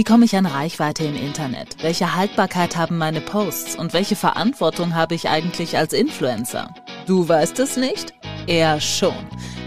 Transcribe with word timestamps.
Wie 0.00 0.04
komme 0.04 0.24
ich 0.24 0.34
an 0.34 0.46
Reichweite 0.46 1.04
im 1.04 1.14
Internet? 1.14 1.76
Welche 1.82 2.16
Haltbarkeit 2.16 2.74
haben 2.74 2.96
meine 2.96 3.20
Posts? 3.20 3.76
Und 3.76 3.92
welche 3.92 4.16
Verantwortung 4.16 4.94
habe 4.94 5.14
ich 5.14 5.28
eigentlich 5.28 5.76
als 5.76 5.92
Influencer? 5.92 6.74
Du 7.04 7.28
weißt 7.28 7.58
es 7.58 7.76
nicht? 7.76 8.14
Er 8.46 8.80
schon. 8.80 9.12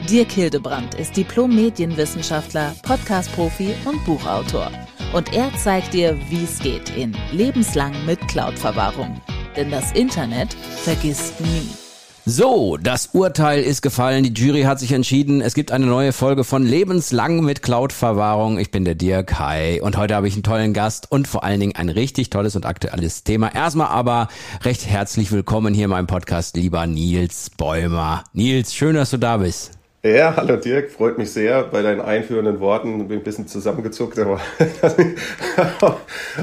Dirk 0.10 0.32
Hildebrandt 0.32 0.96
ist 0.96 1.16
Diplom-Medienwissenschaftler, 1.18 2.74
Podcast-Profi 2.82 3.76
und 3.86 4.04
Buchautor. 4.06 4.72
Und 5.14 5.32
er 5.36 5.56
zeigt 5.56 5.93
dir, 5.93 6.18
wie 6.30 6.45
es 6.45 6.57
geht 6.57 6.89
in 6.97 7.15
Lebenslang 7.31 7.93
mit 8.07 8.20
Cloud-Verwahrung. 8.27 9.21
Denn 9.55 9.70
das 9.70 9.91
Internet 9.91 10.55
vergisst 10.55 11.39
nie. 11.41 11.82
So, 12.26 12.78
das 12.78 13.10
Urteil 13.12 13.62
ist 13.64 13.82
gefallen. 13.82 14.24
Die 14.24 14.34
Jury 14.34 14.62
hat 14.62 14.80
sich 14.80 14.94
entschieden. 14.94 15.42
Es 15.42 15.56
gibt 15.56 15.74
eine 15.74 15.86
neue 15.86 16.14
Folge 16.14 16.46
von 16.46 16.64
Lebenslang 16.64 17.44
mit 17.44 17.62
Cloud-Verwahrung. 17.62 18.60
Ich 18.60 18.71
bin 18.71 18.86
der 18.86 18.96
Dirk. 18.96 19.39
Hi. 19.39 19.82
Und 19.82 19.98
heute 19.98 20.16
habe 20.16 20.30
ich 20.30 20.34
einen 20.36 20.44
tollen 20.44 20.74
Gast 20.74 21.12
und 21.12 21.28
vor 21.28 21.44
allen 21.44 21.60
Dingen 21.60 21.75
ein 21.75 21.89
richtig 21.89 22.30
tolles 22.30 22.56
und 22.56 22.66
aktuelles 22.66 23.25
Thema. 23.25 23.54
Erstmal 23.54 23.88
aber 23.88 24.30
recht 24.61 24.88
herzlich 24.88 25.33
willkommen 25.33 25.74
hier 25.74 25.86
in 25.86 25.89
meinem 25.89 26.07
Podcast, 26.07 26.56
lieber 26.56 26.88
Nils 26.88 27.50
Bäumer. 27.50 28.24
Nils, 28.32 28.74
schön, 28.74 28.96
dass 28.96 29.10
du 29.10 29.18
da 29.18 29.36
bist. 29.36 29.71
Ja, 30.06 30.36
hallo 30.36 30.57
Dirk, 30.57 30.92
freut 30.92 31.18
mich 31.18 31.32
sehr 31.32 31.64
bei 31.64 31.82
deinen 31.82 32.02
einführenden 32.02 32.59
Worten. 32.59 33.08
Bin 33.08 33.20
ein 33.20 33.23
bisschen 33.23 33.48
zusammengezuckt, 33.48 34.20
aber, 34.20 34.42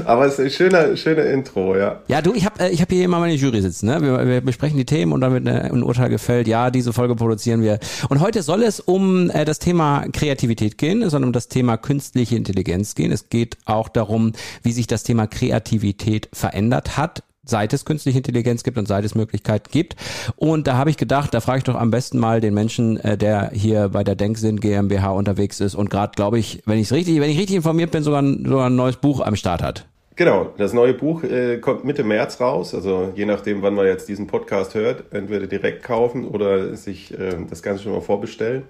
aber 0.05 0.25
es 0.25 0.33
ist 0.33 0.39
ein 0.39 0.49
schöner, 0.49 0.97
schöner 0.97 1.25
Intro, 1.25 1.77
ja. 1.77 2.01
Ja, 2.07 2.23
du, 2.23 2.33
ich 2.33 2.43
habe 2.43 2.59
äh, 2.59 2.69
ich 2.71 2.81
hab 2.81 2.89
hier 2.89 3.05
immer 3.05 3.19
meine 3.19 3.35
Jury 3.35 3.61
sitzen. 3.61 3.85
Ne? 3.85 4.01
Wir, 4.01 4.27
wir 4.27 4.41
besprechen 4.41 4.79
die 4.79 4.85
Themen 4.85 5.13
und 5.13 5.21
dann 5.21 5.33
wird 5.33 5.47
ein 5.47 5.83
Urteil 5.83 6.09
gefällt. 6.09 6.47
Ja, 6.47 6.71
diese 6.71 6.91
Folge 6.91 7.15
produzieren 7.15 7.61
wir. 7.61 7.77
Und 8.09 8.19
heute 8.19 8.41
soll 8.41 8.63
es 8.63 8.79
um 8.79 9.29
äh, 9.29 9.45
das 9.45 9.59
Thema 9.59 10.07
Kreativität 10.11 10.79
gehen, 10.79 11.07
sondern 11.07 11.29
um 11.29 11.33
das 11.33 11.47
Thema 11.47 11.77
künstliche 11.77 12.37
Intelligenz 12.37 12.95
gehen. 12.95 13.11
Es 13.11 13.29
geht 13.29 13.59
auch 13.65 13.89
darum, 13.89 14.33
wie 14.63 14.71
sich 14.71 14.87
das 14.87 15.03
Thema 15.03 15.27
Kreativität 15.27 16.29
verändert 16.33 16.97
hat 16.97 17.21
seit 17.43 17.73
es 17.73 17.85
künstliche 17.85 18.19
Intelligenz 18.19 18.63
gibt 18.63 18.77
und 18.77 18.87
seit 18.87 19.03
es 19.03 19.15
Möglichkeiten 19.15 19.69
gibt. 19.71 19.95
Und 20.35 20.67
da 20.67 20.77
habe 20.77 20.89
ich 20.89 20.97
gedacht, 20.97 21.33
da 21.33 21.41
frage 21.41 21.59
ich 21.59 21.63
doch 21.63 21.75
am 21.75 21.91
besten 21.91 22.19
mal 22.19 22.41
den 22.41 22.53
Menschen, 22.53 22.97
äh, 22.97 23.17
der 23.17 23.51
hier 23.53 23.89
bei 23.89 24.03
der 24.03 24.15
Denksinn 24.15 24.59
GmbH 24.59 25.11
unterwegs 25.11 25.59
ist 25.59 25.75
und 25.75 25.89
gerade, 25.89 26.13
glaube 26.15 26.39
ich, 26.39 26.61
wenn 26.65 26.77
ich 26.77 26.91
richtig, 26.91 27.19
wenn 27.19 27.29
ich 27.29 27.39
richtig 27.39 27.55
informiert 27.55 27.91
bin, 27.91 28.03
sogar 28.03 28.21
ein, 28.21 28.45
sogar 28.45 28.67
ein 28.67 28.75
neues 28.75 28.97
Buch 28.97 29.21
am 29.21 29.35
Start 29.35 29.63
hat. 29.63 29.85
Genau, 30.15 30.53
das 30.57 30.73
neue 30.73 30.93
Buch 30.93 31.23
äh, 31.23 31.57
kommt 31.57 31.83
Mitte 31.83 32.03
März 32.03 32.39
raus, 32.41 32.75
also 32.75 33.11
je 33.15 33.25
nachdem, 33.25 33.61
wann 33.61 33.73
man 33.73 33.87
jetzt 33.87 34.07
diesen 34.07 34.27
Podcast 34.27 34.75
hört, 34.75 35.13
entweder 35.13 35.47
direkt 35.47 35.83
kaufen 35.83 36.27
oder 36.27 36.75
sich 36.75 37.17
äh, 37.17 37.37
das 37.49 37.63
Ganze 37.63 37.83
schon 37.83 37.93
mal 37.93 38.01
vorbestellen. 38.01 38.63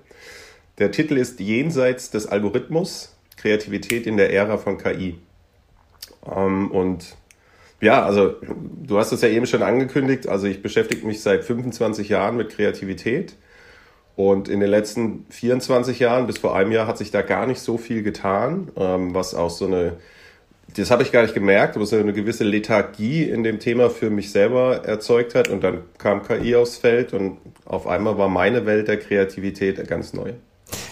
Der 0.77 0.91
Titel 0.91 1.17
ist 1.17 1.39
Jenseits 1.39 2.11
des 2.11 2.27
Algorithmus, 2.27 3.15
Kreativität 3.37 4.07
in 4.07 4.17
der 4.17 4.31
Ära 4.31 4.57
von 4.57 4.77
KI. 4.77 5.17
Ähm, 6.33 6.71
und 6.71 7.17
ja, 7.81 8.05
also 8.05 8.35
du 8.83 8.97
hast 8.99 9.11
es 9.11 9.21
ja 9.21 9.29
eben 9.29 9.47
schon 9.47 9.63
angekündigt. 9.63 10.27
Also 10.27 10.47
ich 10.47 10.61
beschäftige 10.61 11.05
mich 11.05 11.21
seit 11.21 11.43
25 11.43 12.09
Jahren 12.09 12.37
mit 12.37 12.49
Kreativität. 12.49 13.35
Und 14.15 14.49
in 14.49 14.59
den 14.59 14.69
letzten 14.69 15.25
24 15.29 15.99
Jahren 15.99 16.27
bis 16.27 16.37
vor 16.37 16.55
einem 16.55 16.71
Jahr 16.71 16.85
hat 16.85 16.97
sich 16.97 17.11
da 17.11 17.21
gar 17.21 17.47
nicht 17.47 17.59
so 17.59 17.77
viel 17.77 18.03
getan, 18.03 18.71
ähm, 18.75 19.15
was 19.15 19.33
auch 19.33 19.49
so 19.49 19.65
eine, 19.65 19.93
das 20.75 20.91
habe 20.91 21.01
ich 21.01 21.11
gar 21.11 21.23
nicht 21.23 21.33
gemerkt, 21.33 21.75
aber 21.75 21.85
so 21.85 21.95
eine 21.95 22.13
gewisse 22.13 22.43
Lethargie 22.43 23.23
in 23.23 23.43
dem 23.43 23.59
Thema 23.59 23.89
für 23.89 24.09
mich 24.09 24.31
selber 24.31 24.85
erzeugt 24.85 25.33
hat. 25.33 25.47
Und 25.49 25.63
dann 25.63 25.79
kam 25.97 26.21
KI 26.23 26.55
aufs 26.55 26.77
Feld 26.77 27.13
und 27.13 27.37
auf 27.65 27.87
einmal 27.87 28.17
war 28.17 28.29
meine 28.29 28.65
Welt 28.65 28.89
der 28.89 28.97
Kreativität 28.97 29.87
ganz 29.87 30.13
neu. 30.13 30.33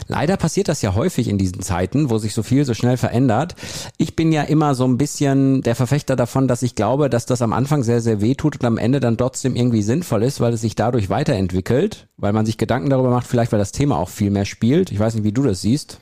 Leider 0.07 0.37
passiert 0.37 0.67
das 0.67 0.81
ja 0.81 0.95
häufig 0.95 1.27
in 1.27 1.37
diesen 1.37 1.61
Zeiten, 1.61 2.09
wo 2.09 2.17
sich 2.17 2.33
so 2.33 2.43
viel 2.43 2.65
so 2.65 2.73
schnell 2.73 2.97
verändert. 2.97 3.55
Ich 3.97 4.15
bin 4.15 4.31
ja 4.31 4.43
immer 4.43 4.75
so 4.75 4.85
ein 4.85 4.97
bisschen 4.97 5.61
der 5.61 5.75
Verfechter 5.75 6.15
davon, 6.15 6.47
dass 6.47 6.63
ich 6.63 6.75
glaube, 6.75 7.09
dass 7.09 7.25
das 7.25 7.41
am 7.41 7.53
Anfang 7.53 7.83
sehr, 7.83 8.01
sehr 8.01 8.21
weh 8.21 8.35
tut 8.35 8.55
und 8.59 8.65
am 8.65 8.77
Ende 8.77 8.99
dann 8.99 9.17
trotzdem 9.17 9.55
irgendwie 9.55 9.81
sinnvoll 9.81 10.23
ist, 10.23 10.39
weil 10.39 10.53
es 10.53 10.61
sich 10.61 10.75
dadurch 10.75 11.09
weiterentwickelt, 11.09 12.07
weil 12.17 12.33
man 12.33 12.45
sich 12.45 12.57
Gedanken 12.57 12.89
darüber 12.89 13.09
macht, 13.09 13.27
vielleicht 13.27 13.51
weil 13.51 13.59
das 13.59 13.71
Thema 13.71 13.97
auch 13.97 14.09
viel 14.09 14.31
mehr 14.31 14.45
spielt. 14.45 14.91
Ich 14.91 14.99
weiß 14.99 15.15
nicht, 15.15 15.23
wie 15.23 15.31
du 15.31 15.43
das 15.43 15.61
siehst. 15.61 15.99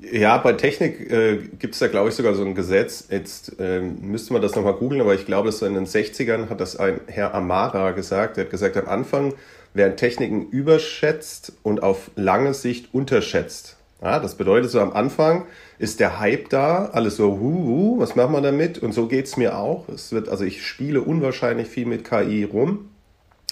Ja, 0.00 0.38
bei 0.38 0.52
Technik 0.52 1.10
äh, 1.10 1.38
gibt 1.58 1.74
es 1.74 1.80
da, 1.80 1.88
glaube 1.88 2.08
ich, 2.08 2.14
sogar 2.14 2.34
so 2.34 2.44
ein 2.44 2.54
Gesetz. 2.54 3.08
Jetzt 3.10 3.58
äh, 3.58 3.80
müsste 3.80 4.32
man 4.32 4.40
das 4.40 4.54
nochmal 4.54 4.74
googeln, 4.74 5.00
aber 5.00 5.14
ich 5.14 5.26
glaube, 5.26 5.50
so 5.50 5.66
in 5.66 5.74
den 5.74 5.86
60ern 5.86 6.48
hat 6.48 6.60
das 6.60 6.76
ein 6.76 7.00
Herr 7.06 7.34
Amara 7.34 7.90
gesagt. 7.90 8.38
Er 8.38 8.44
hat 8.44 8.50
gesagt, 8.50 8.76
am 8.76 8.86
Anfang 8.86 9.34
werden 9.74 9.96
Techniken 9.96 10.48
überschätzt 10.48 11.52
und 11.62 11.82
auf 11.82 12.10
lange 12.16 12.54
Sicht 12.54 12.92
unterschätzt. 12.92 13.76
Ja, 14.02 14.20
das 14.20 14.36
bedeutet 14.36 14.70
so 14.70 14.80
am 14.80 14.92
Anfang 14.92 15.46
ist 15.78 15.98
der 15.98 16.20
Hype 16.20 16.48
da, 16.50 16.86
alles 16.86 17.16
so, 17.16 17.32
hu, 17.38 17.66
hu, 17.66 17.98
was 17.98 18.14
machen 18.14 18.32
wir 18.32 18.40
damit? 18.40 18.78
Und 18.78 18.92
so 18.92 19.06
geht's 19.06 19.36
mir 19.36 19.58
auch. 19.58 19.88
Es 19.88 20.12
wird, 20.12 20.28
also 20.28 20.44
ich 20.44 20.64
spiele 20.64 21.00
unwahrscheinlich 21.00 21.68
viel 21.68 21.86
mit 21.86 22.08
KI 22.08 22.44
rum, 22.44 22.90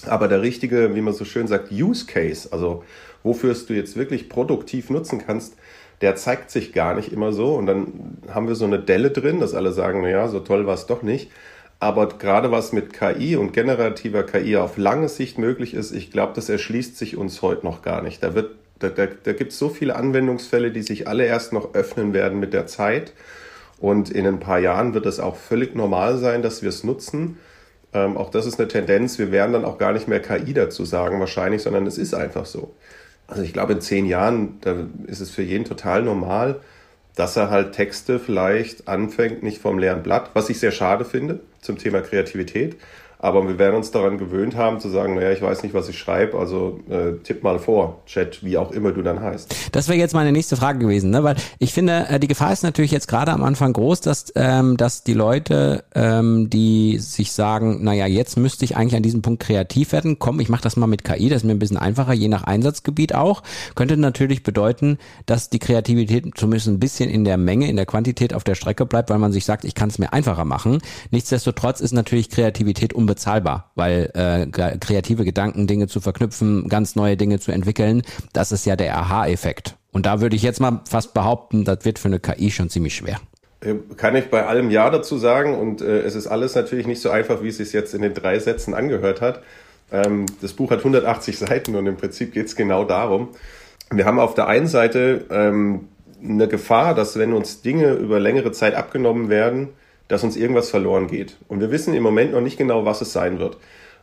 aber 0.05 0.27
der 0.27 0.41
richtige, 0.41 0.95
wie 0.95 1.01
man 1.01 1.13
so 1.13 1.25
schön 1.25 1.47
sagt, 1.47 1.71
Use 1.71 2.05
Case, 2.05 2.49
also 2.51 2.83
wofür 3.23 3.51
es 3.51 3.65
du 3.65 3.73
jetzt 3.73 3.97
wirklich 3.97 4.29
produktiv 4.29 4.89
nutzen 4.89 5.21
kannst, 5.25 5.55
der 6.01 6.15
zeigt 6.15 6.51
sich 6.51 6.73
gar 6.73 6.93
nicht 6.93 7.11
immer 7.11 7.33
so. 7.33 7.55
Und 7.55 7.65
dann 7.65 8.17
haben 8.29 8.47
wir 8.47 8.55
so 8.55 8.65
eine 8.65 8.79
Delle 8.79 9.11
drin, 9.11 9.39
dass 9.39 9.53
alle 9.53 9.71
sagen, 9.71 10.01
naja, 10.01 10.27
so 10.27 10.39
toll 10.39 10.67
war 10.67 10.75
es 10.75 10.85
doch 10.85 11.01
nicht. 11.01 11.31
Aber 11.79 12.07
gerade 12.07 12.51
was 12.51 12.73
mit 12.73 12.93
KI 12.93 13.35
und 13.35 13.53
generativer 13.53 14.23
KI 14.23 14.57
auf 14.57 14.77
lange 14.77 15.09
Sicht 15.09 15.37
möglich 15.37 15.73
ist, 15.73 15.91
ich 15.91 16.11
glaube, 16.11 16.33
das 16.33 16.49
erschließt 16.49 16.97
sich 16.97 17.17
uns 17.17 17.41
heute 17.41 17.65
noch 17.65 17.83
gar 17.83 18.01
nicht. 18.01 18.23
Da, 18.23 18.33
wird, 18.33 18.55
da, 18.79 18.89
da, 18.89 19.05
da 19.05 19.33
gibt 19.33 19.51
es 19.51 19.59
so 19.59 19.69
viele 19.69 19.95
Anwendungsfälle, 19.95 20.71
die 20.71 20.81
sich 20.81 21.07
alle 21.07 21.25
erst 21.25 21.53
noch 21.53 21.75
öffnen 21.75 22.13
werden 22.13 22.39
mit 22.39 22.53
der 22.53 22.65
Zeit. 22.65 23.13
Und 23.79 24.09
in 24.09 24.25
ein 24.25 24.39
paar 24.39 24.57
Jahren 24.57 24.95
wird 24.95 25.05
es 25.05 25.19
auch 25.19 25.35
völlig 25.35 25.75
normal 25.75 26.17
sein, 26.17 26.41
dass 26.41 26.63
wir 26.63 26.69
es 26.69 26.83
nutzen. 26.83 27.37
Ähm, 27.93 28.17
auch 28.17 28.31
das 28.31 28.47
ist 28.47 28.59
eine 28.59 28.67
Tendenz. 28.67 29.19
Wir 29.19 29.31
werden 29.31 29.53
dann 29.53 29.65
auch 29.65 29.77
gar 29.77 29.93
nicht 29.93 30.07
mehr 30.07 30.19
KI 30.19 30.53
dazu 30.53 30.83
sagen, 30.83 31.19
wahrscheinlich, 31.19 31.61
sondern 31.61 31.85
es 31.85 31.99
ist 31.99 32.15
einfach 32.15 32.45
so. 32.45 32.73
Also 33.27 33.43
ich 33.43 33.53
glaube, 33.53 33.73
in 33.73 33.81
zehn 33.81 34.07
Jahren, 34.07 34.57
da 34.61 34.87
ist 35.05 35.19
es 35.19 35.29
für 35.29 35.43
jeden 35.43 35.65
total 35.65 36.01
normal, 36.01 36.61
dass 37.17 37.35
er 37.35 37.49
halt 37.49 37.73
Texte 37.73 38.19
vielleicht 38.19 38.87
anfängt, 38.87 39.41
nicht 39.41 39.59
vom 39.59 39.79
leeren 39.79 40.03
Blatt, 40.03 40.29
was 40.33 40.49
ich 40.49 40.59
sehr 40.59 40.71
schade 40.71 41.03
finde 41.03 41.39
zum 41.61 41.77
Thema 41.77 42.01
Kreativität, 42.01 42.77
aber 43.19 43.47
wir 43.47 43.57
werden 43.57 43.75
uns 43.75 43.91
daran 43.91 44.17
gewöhnt 44.17 44.55
haben 44.55 44.79
zu 44.79 44.89
sagen, 44.89 45.15
naja, 45.15 45.31
ich 45.31 45.41
weiß 45.41 45.63
nicht, 45.63 45.73
was 45.73 45.89
ich 45.89 45.97
schreibe, 45.97 46.37
also 46.37 46.79
äh, 46.89 47.13
tipp 47.23 47.43
mal 47.43 47.57
vor, 47.57 48.01
Chat, 48.05 48.43
wie 48.43 48.57
auch 48.57 48.71
immer 48.71 48.91
du 48.91 49.01
dann 49.01 49.21
heißt. 49.21 49.53
Das 49.71 49.87
wäre 49.87 49.97
jetzt 49.97 50.13
meine 50.13 50.31
nächste 50.31 50.55
Frage 50.55 50.79
gewesen, 50.79 51.09
ne? 51.09 51.23
weil 51.23 51.35
ich 51.57 51.73
finde, 51.73 52.07
äh, 52.09 52.19
die 52.19 52.27
Gefahr 52.27 52.53
ist 52.53 52.63
natürlich 52.63 52.91
jetzt 52.91 53.07
gerade 53.07 53.31
am 53.31 53.43
Anfang 53.43 53.73
groß, 53.73 54.01
dass, 54.01 54.31
ähm, 54.35 54.77
dass 54.77 55.03
die 55.03 55.13
Leute, 55.13 55.83
ähm, 55.95 56.49
die 56.49 56.99
sich 56.99 57.31
sagen, 57.31 57.83
naja, 57.83 58.05
jetzt 58.05 58.37
müsste 58.37 58.65
ich 58.65 58.77
eigentlich 58.77 58.95
an 58.95 59.03
diesem 59.03 59.23
Punkt 59.23 59.41
kreativ 59.41 59.93
werden, 59.93 60.19
komm, 60.19 60.39
ich 60.39 60.49
mache 60.49 60.61
das 60.61 60.77
mal 60.77 60.87
mit 60.87 61.03
KI, 61.03 61.29
das 61.29 61.37
ist 61.37 61.45
mir 61.45 61.53
ein 61.53 61.59
bisschen 61.59 61.77
einfacher, 61.77 62.13
je 62.13 62.27
nach 62.27 62.43
Einsatzgebiet 62.43 63.15
auch, 63.15 63.41
könnte 63.73 63.97
natürlich 63.97 64.43
bedeuten, 64.43 64.99
dass 65.25 65.49
die 65.49 65.59
Kreativität 65.59 66.25
zumindest 66.35 66.67
ein 66.67 66.79
bisschen 66.79 67.09
in 67.09 67.23
der 67.23 67.37
Menge, 67.37 67.67
in 67.67 67.77
der 67.77 67.87
Quantität 67.87 68.35
auf 68.35 68.43
der 68.43 68.55
Strecke 68.55 68.85
bleibt, 68.85 69.09
weil 69.09 69.17
man 69.17 69.31
sich 69.31 69.45
sagt, 69.45 69.65
ich 69.65 69.73
kann 69.73 69.89
es 69.89 69.97
mir 69.97 70.13
einfacher 70.13 70.45
machen. 70.45 70.79
Nichtsdestotrotz 71.09 71.81
ist 71.81 71.93
natürlich 71.93 72.29
Kreativität 72.29 72.93
um 72.93 73.06
unbezahlbar, 73.07 73.71
weil 73.75 74.11
äh, 74.13 74.45
kreative 74.77 75.23
Gedanken, 75.23 75.65
Dinge 75.65 75.87
zu 75.87 76.01
verknüpfen, 76.01 76.67
ganz 76.67 76.95
neue 76.95 77.15
Dinge 77.15 77.39
zu 77.39 77.51
entwickeln, 77.51 78.01
das 78.33 78.51
ist 78.51 78.65
ja 78.65 78.75
der 78.75 78.97
Aha-Effekt. 78.97 79.75
Und 79.91 80.05
da 80.05 80.19
würde 80.21 80.35
ich 80.35 80.43
jetzt 80.43 80.59
mal 80.59 80.81
fast 80.87 81.13
behaupten, 81.13 81.63
das 81.63 81.85
wird 81.85 81.97
für 81.97 82.09
eine 82.09 82.19
KI 82.19 82.51
schon 82.51 82.69
ziemlich 82.69 82.95
schwer. 82.95 83.19
Äh, 83.61 83.75
kann 83.95 84.15
ich 84.15 84.29
bei 84.29 84.45
allem 84.45 84.69
Ja 84.69 84.89
dazu 84.89 85.17
sagen 85.17 85.55
und 85.55 85.81
äh, 85.81 86.01
es 86.01 86.15
ist 86.15 86.27
alles 86.27 86.53
natürlich 86.53 86.85
nicht 86.85 87.01
so 87.01 87.09
einfach, 87.09 87.41
wie 87.41 87.47
es 87.47 87.57
sich 87.57 87.71
jetzt 87.73 87.93
in 87.95 88.01
den 88.01 88.13
drei 88.13 88.37
Sätzen 88.39 88.73
angehört 88.73 89.21
hat. 89.21 89.41
Ähm, 89.91 90.25
das 90.41 90.53
Buch 90.53 90.69
hat 90.69 90.79
180 90.79 91.37
Seiten 91.39 91.75
und 91.75 91.87
im 91.87 91.95
Prinzip 91.95 92.33
geht 92.33 92.47
es 92.47 92.55
genau 92.55 92.83
darum. 92.83 93.29
Wir 93.89 94.05
haben 94.05 94.19
auf 94.19 94.33
der 94.33 94.47
einen 94.47 94.67
Seite 94.67 95.25
ähm, 95.31 95.87
eine 96.21 96.49
Gefahr, 96.49 96.93
dass 96.93 97.17
wenn 97.17 97.31
uns 97.31 97.61
Dinge 97.61 97.93
über 97.93 98.19
längere 98.19 98.51
Zeit 98.51 98.75
abgenommen 98.75 99.29
werden, 99.29 99.69
dass 100.07 100.23
uns 100.23 100.35
irgendwas 100.35 100.69
verloren 100.69 101.07
geht. 101.07 101.37
Und 101.47 101.59
wir 101.59 101.71
wissen 101.71 101.93
im 101.93 102.03
Moment 102.03 102.31
noch 102.31 102.41
nicht 102.41 102.57
genau, 102.57 102.85
was 102.85 103.01
es 103.01 103.13
sein 103.13 103.39
wird. 103.39 103.57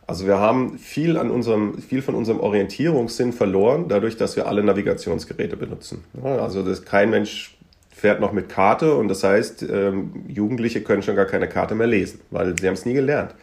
Also 0.07 0.27
wir 0.27 0.37
haben 0.37 0.77
viel 0.77 1.17
an 1.17 1.31
unserem, 1.31 1.79
viel 1.79 2.01
von 2.01 2.13
unserem 2.13 2.39
Orientierungssinn 2.39 3.33
verloren, 3.33 3.85
dadurch, 3.87 4.17
dass 4.17 4.35
wir 4.35 4.47
alle 4.47 4.63
Navigationsgeräte 4.63 5.57
benutzen. 5.57 6.03
Also 6.21 6.61
das, 6.61 6.85
kein 6.85 7.09
Mensch 7.09 7.57
fährt 7.89 8.19
noch 8.19 8.31
mit 8.31 8.49
Karte 8.49 8.95
und 8.95 9.07
das 9.07 9.23
heißt, 9.23 9.63
ähm, 9.63 10.25
Jugendliche 10.27 10.81
können 10.81 11.01
schon 11.01 11.15
gar 11.15 11.25
keine 11.25 11.47
Karte 11.47 11.73
mehr 11.75 11.87
lesen, 11.87 12.19
weil 12.29 12.55
sie 12.59 12.67
haben 12.67 12.75
es 12.75 12.85
nie 12.85 12.93
gelernt. 12.93 13.33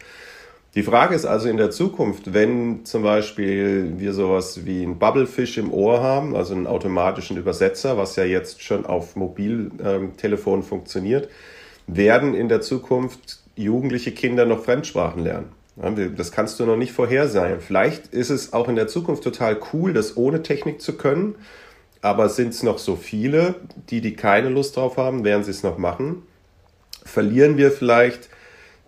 Die 0.75 0.83
Frage 0.83 1.13
ist 1.13 1.25
also 1.25 1.49
in 1.49 1.57
der 1.57 1.69
Zukunft, 1.69 2.33
wenn 2.33 2.83
zum 2.85 3.03
Beispiel 3.03 3.93
wir 3.97 4.13
sowas 4.13 4.65
wie 4.65 4.83
ein 4.83 4.97
Bubblefish 4.97 5.57
im 5.57 5.71
Ohr 5.71 6.01
haben, 6.01 6.35
also 6.35 6.55
einen 6.55 6.65
automatischen 6.65 7.37
Übersetzer, 7.37 7.97
was 7.97 8.15
ja 8.15 8.23
jetzt 8.23 8.63
schon 8.63 8.85
auf 8.85 9.15
Mobiltelefonen 9.15 10.63
funktioniert, 10.63 11.29
werden 11.87 12.33
in 12.33 12.49
der 12.49 12.61
Zukunft 12.61 13.39
jugendliche 13.55 14.11
Kinder 14.11 14.45
noch 14.45 14.63
Fremdsprachen 14.63 15.23
lernen. 15.23 15.51
Das 16.15 16.31
kannst 16.31 16.59
du 16.59 16.65
noch 16.65 16.77
nicht 16.77 16.91
vorhersagen. 16.91 17.59
Vielleicht 17.59 18.07
ist 18.07 18.29
es 18.29 18.53
auch 18.53 18.67
in 18.67 18.75
der 18.75 18.87
Zukunft 18.87 19.23
total 19.23 19.59
cool, 19.73 19.93
das 19.93 20.17
ohne 20.17 20.43
Technik 20.43 20.81
zu 20.81 20.97
können. 20.97 21.35
Aber 22.01 22.29
sind 22.29 22.49
es 22.49 22.63
noch 22.63 22.77
so 22.77 22.95
viele, 22.95 23.55
die, 23.89 24.01
die 24.01 24.15
keine 24.15 24.49
Lust 24.49 24.75
drauf 24.75 24.97
haben, 24.97 25.23
werden 25.23 25.43
sie 25.43 25.51
es 25.51 25.63
noch 25.63 25.77
machen? 25.77 26.23
verlieren 27.05 27.57
wir 27.57 27.71
vielleicht 27.71 28.29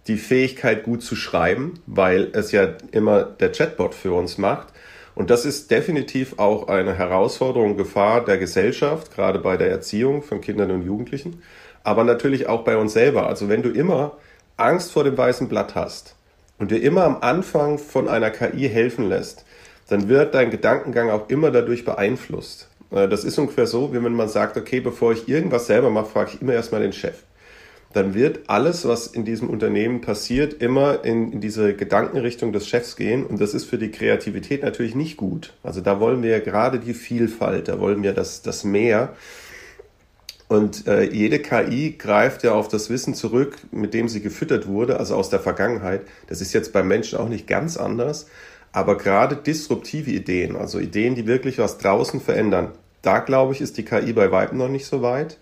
die 0.07 0.17
Fähigkeit, 0.17 0.83
gut 0.83 1.01
zu 1.01 1.15
schreiben, 1.15 1.79
weil 1.87 2.29
es 2.33 2.51
ja 2.51 2.75
immer 2.91 3.23
der 3.23 3.51
Chatbot 3.51 3.95
für 3.95 4.13
uns 4.13 4.37
macht. 4.37 4.67
Und 5.15 5.29
das 5.29 5.45
ist 5.45 5.71
definitiv 5.71 6.37
auch 6.37 6.67
eine 6.67 6.93
Herausforderung, 6.93 7.77
Gefahr 7.77 8.23
der 8.23 8.37
Gesellschaft, 8.37 9.15
gerade 9.15 9.39
bei 9.39 9.57
der 9.57 9.69
Erziehung 9.69 10.21
von 10.21 10.41
Kindern 10.41 10.71
und 10.71 10.85
Jugendlichen, 10.85 11.41
aber 11.85 12.03
natürlich 12.03 12.47
auch 12.47 12.63
bei 12.63 12.77
uns 12.77 12.93
selber. 12.93 13.27
Also 13.27 13.47
wenn 13.47 13.61
du 13.61 13.69
immer 13.69 14.17
Angst 14.57 14.91
vor 14.91 15.03
dem 15.03 15.17
weißen 15.17 15.47
Blatt 15.47 15.75
hast 15.75 16.15
und 16.59 16.71
dir 16.71 16.81
immer 16.81 17.03
am 17.03 17.17
Anfang 17.21 17.77
von 17.77 18.07
einer 18.09 18.31
KI 18.31 18.69
helfen 18.69 19.07
lässt, 19.07 19.45
dann 19.87 20.09
wird 20.09 20.33
dein 20.33 20.51
Gedankengang 20.51 21.09
auch 21.11 21.29
immer 21.29 21.51
dadurch 21.51 21.85
beeinflusst. 21.85 22.69
Äh, 22.91 23.07
das 23.07 23.23
ist 23.23 23.37
ungefähr 23.37 23.67
so, 23.67 23.93
wie 23.93 24.03
wenn 24.03 24.13
man 24.13 24.29
sagt, 24.29 24.57
okay, 24.57 24.79
bevor 24.79 25.11
ich 25.13 25.29
irgendwas 25.29 25.67
selber 25.67 25.89
mache, 25.89 26.07
frage 26.07 26.31
ich 26.33 26.41
immer 26.41 26.53
erstmal 26.53 26.81
den 26.81 26.93
Chef 26.93 27.23
dann 27.95 28.13
wird 28.13 28.41
alles, 28.47 28.85
was 28.85 29.07
in 29.07 29.23
diesem 29.23 29.49
Unternehmen 29.49 30.01
passiert, 30.01 30.61
immer 30.61 31.05
in, 31.05 31.31
in, 31.31 31.39
diese 31.39 31.73
Gedankenrichtung 31.73 32.51
des 32.51 32.67
Chefs 32.67 32.97
gehen. 32.97 33.25
Und 33.25 33.39
das 33.39 33.53
ist 33.53 33.63
für 33.63 33.77
die 33.77 33.89
Kreativität 33.89 34.63
natürlich 34.63 34.95
nicht 34.95 35.15
gut. 35.15 35.53
Also 35.63 35.79
da 35.79 36.01
wollen 36.01 36.21
wir 36.21 36.31
ja 36.31 36.39
gerade 36.39 36.79
die 36.79 36.93
Vielfalt, 36.93 37.69
da 37.69 37.79
wollen 37.79 38.03
wir 38.03 38.11
das, 38.11 38.41
das 38.41 38.65
Mehr. 38.65 39.13
Und 40.47 40.87
äh, 40.87 41.03
jede 41.03 41.39
KI 41.39 41.95
greift 41.97 42.43
ja 42.43 42.53
auf 42.53 42.67
das 42.67 42.89
Wissen 42.89 43.15
zurück, 43.15 43.57
mit 43.71 43.93
dem 43.93 44.07
sie 44.07 44.21
gefüttert 44.21 44.67
wurde, 44.67 44.99
also 44.99 45.15
aus 45.15 45.29
der 45.29 45.39
Vergangenheit. 45.39 46.01
Das 46.27 46.39
ist 46.39 46.53
jetzt 46.53 46.71
beim 46.71 46.87
Menschen 46.87 47.17
auch 47.17 47.29
nicht 47.29 47.47
ganz 47.47 47.77
anders. 47.77 48.27
Aber 48.71 48.97
gerade 48.97 49.37
disruptive 49.37 50.11
Ideen, 50.11 50.55
also 50.55 50.79
Ideen, 50.79 51.15
die 51.15 51.25
wirklich 51.25 51.57
was 51.57 51.77
draußen 51.77 52.21
verändern, 52.21 52.73
da 53.01 53.19
glaube 53.19 53.53
ich, 53.53 53.61
ist 53.61 53.77
die 53.77 53.85
KI 53.85 54.13
bei 54.13 54.31
Weitem 54.31 54.57
noch 54.57 54.67
nicht 54.67 54.85
so 54.85 55.01
weit. 55.01 55.37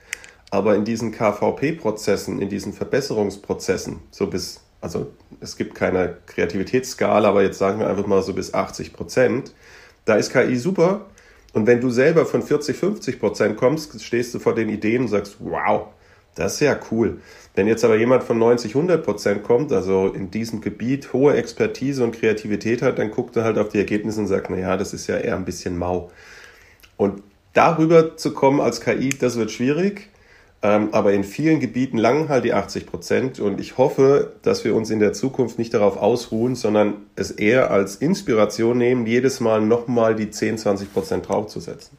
Aber 0.51 0.75
in 0.75 0.85
diesen 0.85 1.11
KVP-Prozessen, 1.11 2.39
in 2.39 2.49
diesen 2.49 2.73
Verbesserungsprozessen, 2.73 4.01
so 4.11 4.27
bis, 4.27 4.61
also 4.81 5.11
es 5.39 5.57
gibt 5.57 5.73
keine 5.73 6.17
Kreativitätsskala, 6.27 7.27
aber 7.27 7.41
jetzt 7.41 7.57
sagen 7.57 7.79
wir 7.79 7.87
einfach 7.87 8.05
mal 8.05 8.21
so 8.21 8.33
bis 8.33 8.53
80 8.53 8.93
Prozent, 8.93 9.53
da 10.05 10.15
ist 10.15 10.31
KI 10.31 10.55
super. 10.57 11.07
Und 11.53 11.67
wenn 11.67 11.79
du 11.79 11.89
selber 11.91 12.25
von 12.25 12.41
40, 12.41 12.75
50 12.75 13.19
Prozent 13.19 13.57
kommst, 13.57 14.03
stehst 14.03 14.33
du 14.33 14.39
vor 14.39 14.55
den 14.55 14.69
Ideen 14.69 15.03
und 15.03 15.07
sagst, 15.07 15.37
wow, 15.39 15.87
das 16.35 16.55
ist 16.55 16.59
ja 16.61 16.77
cool. 16.91 17.21
Wenn 17.55 17.67
jetzt 17.67 17.85
aber 17.85 17.95
jemand 17.95 18.23
von 18.23 18.39
90, 18.39 18.75
100 18.75 19.05
Prozent 19.05 19.43
kommt, 19.43 19.71
also 19.71 20.07
in 20.07 20.31
diesem 20.31 20.61
Gebiet 20.61 21.13
hohe 21.13 21.35
Expertise 21.35 22.03
und 22.03 22.19
Kreativität 22.19 22.81
hat, 22.81 22.97
dann 22.97 23.11
guckt 23.11 23.37
er 23.37 23.43
halt 23.43 23.59
auf 23.59 23.69
die 23.69 23.77
Ergebnisse 23.77 24.19
und 24.19 24.27
sagt, 24.27 24.49
na 24.49 24.57
ja, 24.57 24.75
das 24.75 24.93
ist 24.93 25.05
ja 25.05 25.17
eher 25.17 25.35
ein 25.35 25.45
bisschen 25.45 25.77
mau. 25.77 26.11
Und 26.97 27.21
darüber 27.53 28.17
zu 28.17 28.33
kommen 28.33 28.59
als 28.59 28.81
KI, 28.81 29.09
das 29.09 29.37
wird 29.37 29.51
schwierig. 29.51 30.09
Ähm, 30.63 30.89
aber 30.93 31.11
in 31.11 31.25
vielen 31.25 31.59
Gebieten 31.59 31.97
langen 31.97 32.29
halt 32.29 32.45
die 32.45 32.53
80 32.53 32.85
Prozent. 32.85 33.39
Und 33.41 33.59
ich 33.59 33.77
hoffe, 33.77 34.31
dass 34.43 34.63
wir 34.63 34.73
uns 34.75 34.89
in 34.89 34.99
der 34.99 35.11
Zukunft 35.11 35.59
nicht 35.59 35.73
darauf 35.73 35.97
ausruhen, 35.97 36.55
sondern 36.55 36.93
es 37.17 37.31
eher 37.31 37.69
als 37.69 37.97
Inspiration 37.97 38.77
nehmen, 38.77 39.05
jedes 39.05 39.41
Mal 39.41 39.59
nochmal 39.59 40.15
die 40.15 40.31
10, 40.31 40.57
20 40.57 40.93
Prozent 40.93 41.27
draufzusetzen. 41.27 41.97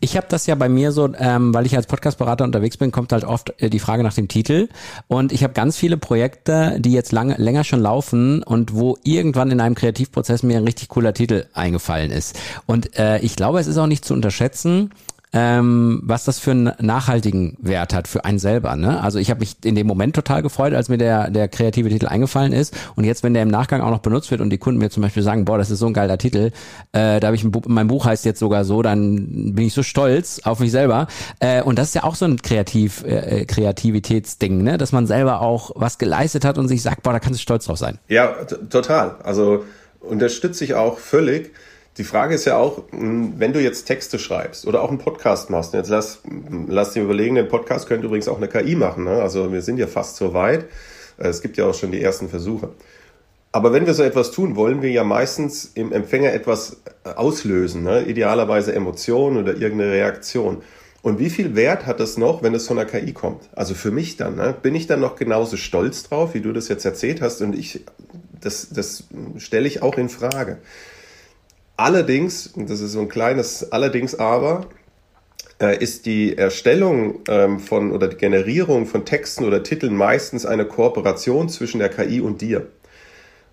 Ich 0.00 0.16
habe 0.16 0.26
das 0.28 0.46
ja 0.46 0.54
bei 0.56 0.68
mir 0.68 0.90
so, 0.90 1.12
ähm, 1.18 1.54
weil 1.54 1.66
ich 1.66 1.76
als 1.76 1.86
Podcastberater 1.86 2.42
unterwegs 2.44 2.78
bin, 2.78 2.90
kommt 2.90 3.12
halt 3.12 3.24
oft 3.24 3.54
äh, 3.62 3.70
die 3.70 3.78
Frage 3.78 4.02
nach 4.02 4.14
dem 4.14 4.26
Titel. 4.26 4.68
Und 5.06 5.30
ich 5.30 5.44
habe 5.44 5.52
ganz 5.52 5.76
viele 5.76 5.96
Projekte, 5.96 6.78
die 6.80 6.92
jetzt 6.92 7.12
lange, 7.12 7.36
länger 7.36 7.62
schon 7.62 7.80
laufen 7.80 8.42
und 8.42 8.74
wo 8.74 8.96
irgendwann 9.04 9.52
in 9.52 9.60
einem 9.60 9.76
Kreativprozess 9.76 10.42
mir 10.42 10.56
ein 10.56 10.64
richtig 10.64 10.88
cooler 10.88 11.14
Titel 11.14 11.46
eingefallen 11.52 12.10
ist. 12.10 12.36
Und 12.66 12.98
äh, 12.98 13.18
ich 13.20 13.36
glaube, 13.36 13.60
es 13.60 13.68
ist 13.68 13.76
auch 13.76 13.86
nicht 13.86 14.04
zu 14.04 14.14
unterschätzen, 14.14 14.90
ähm, 15.32 16.00
was 16.02 16.24
das 16.24 16.38
für 16.38 16.50
einen 16.50 16.72
nachhaltigen 16.80 17.56
Wert 17.60 17.94
hat 17.94 18.08
für 18.08 18.24
einen 18.24 18.38
selber. 18.38 18.76
Ne? 18.76 19.00
Also 19.00 19.18
ich 19.18 19.30
habe 19.30 19.40
mich 19.40 19.56
in 19.64 19.74
dem 19.74 19.86
Moment 19.86 20.14
total 20.14 20.42
gefreut, 20.42 20.74
als 20.74 20.88
mir 20.88 20.98
der, 20.98 21.30
der 21.30 21.48
kreative 21.48 21.88
Titel 21.88 22.06
eingefallen 22.06 22.52
ist. 22.52 22.76
Und 22.96 23.04
jetzt, 23.04 23.22
wenn 23.22 23.34
der 23.34 23.42
im 23.42 23.48
Nachgang 23.48 23.80
auch 23.80 23.90
noch 23.90 24.00
benutzt 24.00 24.30
wird 24.30 24.40
und 24.40 24.50
die 24.50 24.58
Kunden 24.58 24.80
mir 24.80 24.90
zum 24.90 25.02
Beispiel 25.02 25.22
sagen, 25.22 25.44
boah, 25.44 25.58
das 25.58 25.70
ist 25.70 25.78
so 25.78 25.86
ein 25.86 25.94
geiler 25.94 26.18
Titel, 26.18 26.50
äh, 26.92 27.20
da 27.20 27.26
habe 27.28 27.36
ich 27.36 27.44
ein 27.44 27.52
Buch, 27.52 27.62
mein 27.66 27.86
Buch 27.86 28.06
heißt 28.06 28.24
jetzt 28.24 28.40
sogar 28.40 28.64
so, 28.64 28.82
dann 28.82 29.54
bin 29.54 29.66
ich 29.66 29.74
so 29.74 29.82
stolz 29.82 30.40
auf 30.44 30.58
mich 30.58 30.72
selber. 30.72 31.06
Äh, 31.38 31.62
und 31.62 31.78
das 31.78 31.88
ist 31.88 31.94
ja 31.94 32.04
auch 32.04 32.16
so 32.16 32.24
ein 32.24 32.42
Kreativ, 32.42 33.04
äh, 33.04 33.44
Kreativitätsding, 33.44 34.62
ne? 34.62 34.78
dass 34.78 34.92
man 34.92 35.06
selber 35.06 35.40
auch 35.40 35.70
was 35.76 35.98
geleistet 35.98 36.44
hat 36.44 36.58
und 36.58 36.68
sich 36.68 36.82
sagt, 36.82 37.02
boah, 37.02 37.12
da 37.12 37.20
kannst 37.20 37.38
du 37.38 37.42
stolz 37.42 37.66
drauf 37.66 37.78
sein. 37.78 37.98
Ja, 38.08 38.44
total. 38.68 39.16
Also 39.22 39.64
unterstütze 40.00 40.64
ich 40.64 40.74
auch 40.74 40.98
völlig. 40.98 41.52
Die 41.98 42.04
Frage 42.04 42.34
ist 42.34 42.44
ja 42.44 42.56
auch, 42.56 42.84
wenn 42.92 43.52
du 43.52 43.60
jetzt 43.60 43.84
Texte 43.84 44.18
schreibst 44.18 44.66
oder 44.66 44.82
auch 44.82 44.90
einen 44.90 44.98
Podcast 44.98 45.50
machst, 45.50 45.74
jetzt 45.74 45.90
lass, 45.90 46.20
lass 46.68 46.92
dir 46.92 47.02
überlegen, 47.02 47.34
den 47.34 47.48
Podcast 47.48 47.88
könnte 47.88 48.06
übrigens 48.06 48.28
auch 48.28 48.36
eine 48.36 48.48
KI 48.48 48.76
machen. 48.76 49.04
Ne? 49.04 49.20
Also 49.20 49.52
wir 49.52 49.60
sind 49.60 49.78
ja 49.78 49.86
fast 49.86 50.16
so 50.16 50.32
weit. 50.32 50.66
Es 51.18 51.42
gibt 51.42 51.56
ja 51.56 51.66
auch 51.66 51.74
schon 51.74 51.90
die 51.90 52.00
ersten 52.00 52.28
Versuche. 52.28 52.70
Aber 53.52 53.72
wenn 53.72 53.86
wir 53.86 53.94
so 53.94 54.04
etwas 54.04 54.30
tun, 54.30 54.54
wollen 54.54 54.80
wir 54.80 54.90
ja 54.90 55.02
meistens 55.02 55.72
im 55.74 55.92
Empfänger 55.92 56.32
etwas 56.32 56.82
äh, 57.04 57.10
auslösen, 57.10 57.82
ne? 57.82 58.02
idealerweise 58.02 58.72
Emotionen 58.72 59.38
oder 59.38 59.56
irgendeine 59.56 59.92
Reaktion. 59.92 60.62
Und 61.02 61.18
wie 61.18 61.30
viel 61.30 61.56
Wert 61.56 61.86
hat 61.86 61.98
das 61.98 62.16
noch, 62.16 62.42
wenn 62.42 62.54
es 62.54 62.68
von 62.68 62.76
der 62.76 62.86
KI 62.86 63.12
kommt? 63.12 63.48
Also 63.52 63.74
für 63.74 63.90
mich 63.90 64.16
dann, 64.16 64.36
ne? 64.36 64.54
bin 64.62 64.74
ich 64.74 64.86
dann 64.86 65.00
noch 65.00 65.16
genauso 65.16 65.56
stolz 65.56 66.04
drauf, 66.04 66.34
wie 66.34 66.40
du 66.40 66.52
das 66.52 66.68
jetzt 66.68 66.84
erzählt 66.84 67.20
hast? 67.20 67.42
Und 67.42 67.58
ich, 67.58 67.84
das, 68.40 68.68
das 68.70 69.04
stelle 69.38 69.66
ich 69.66 69.82
auch 69.82 69.98
in 69.98 70.08
Frage. 70.08 70.58
Allerdings, 71.80 72.52
das 72.56 72.82
ist 72.82 72.92
so 72.92 73.00
ein 73.00 73.08
kleines 73.08 73.72
Allerdings 73.72 74.14
aber, 74.14 74.66
äh, 75.62 75.82
ist 75.82 76.04
die 76.04 76.36
Erstellung 76.36 77.20
ähm, 77.26 77.58
von 77.58 77.92
oder 77.92 78.06
die 78.06 78.18
Generierung 78.18 78.84
von 78.84 79.06
Texten 79.06 79.46
oder 79.46 79.62
Titeln 79.62 79.96
meistens 79.96 80.44
eine 80.44 80.66
Kooperation 80.66 81.48
zwischen 81.48 81.78
der 81.78 81.88
KI 81.88 82.20
und 82.20 82.42
dir. 82.42 82.66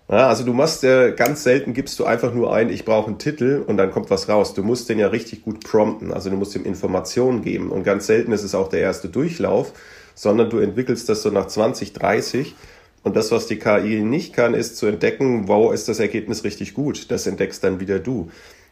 Also 0.08 0.44
du 0.44 0.52
machst 0.52 0.82
ja 0.82 1.08
ganz 1.08 1.42
selten 1.42 1.72
gibst 1.72 1.98
du 1.98 2.04
einfach 2.04 2.34
nur 2.34 2.52
ein, 2.52 2.68
ich 2.68 2.84
brauche 2.84 3.06
einen 3.06 3.18
Titel 3.18 3.64
und 3.66 3.78
dann 3.78 3.90
kommt 3.90 4.10
was 4.10 4.28
raus. 4.28 4.52
Du 4.52 4.62
musst 4.62 4.90
den 4.90 4.98
ja 4.98 5.06
richtig 5.08 5.42
gut 5.42 5.64
prompten, 5.64 6.12
also 6.12 6.28
du 6.28 6.36
musst 6.36 6.54
ihm 6.54 6.64
Informationen 6.64 7.40
geben 7.40 7.70
und 7.70 7.82
ganz 7.82 8.06
selten 8.06 8.32
ist 8.32 8.42
es 8.42 8.54
auch 8.54 8.68
der 8.68 8.80
erste 8.80 9.08
Durchlauf, 9.08 9.72
sondern 10.14 10.50
du 10.50 10.58
entwickelst 10.58 11.08
das 11.08 11.22
so 11.22 11.30
nach 11.30 11.46
20, 11.46 11.94
30 11.94 12.54
und 13.02 13.16
das, 13.16 13.30
was 13.30 13.46
die 13.46 13.58
KI 13.58 14.00
nicht 14.00 14.32
kann, 14.32 14.54
ist 14.54 14.76
zu 14.76 14.86
entdecken, 14.86 15.48
wow, 15.48 15.72
ist 15.72 15.88
das 15.88 16.00
Ergebnis 16.00 16.44
richtig 16.44 16.74
gut. 16.74 17.10
Das 17.10 17.26
entdeckst 17.26 17.62
dann 17.62 17.80
wieder 17.80 17.98
du. 17.98 18.30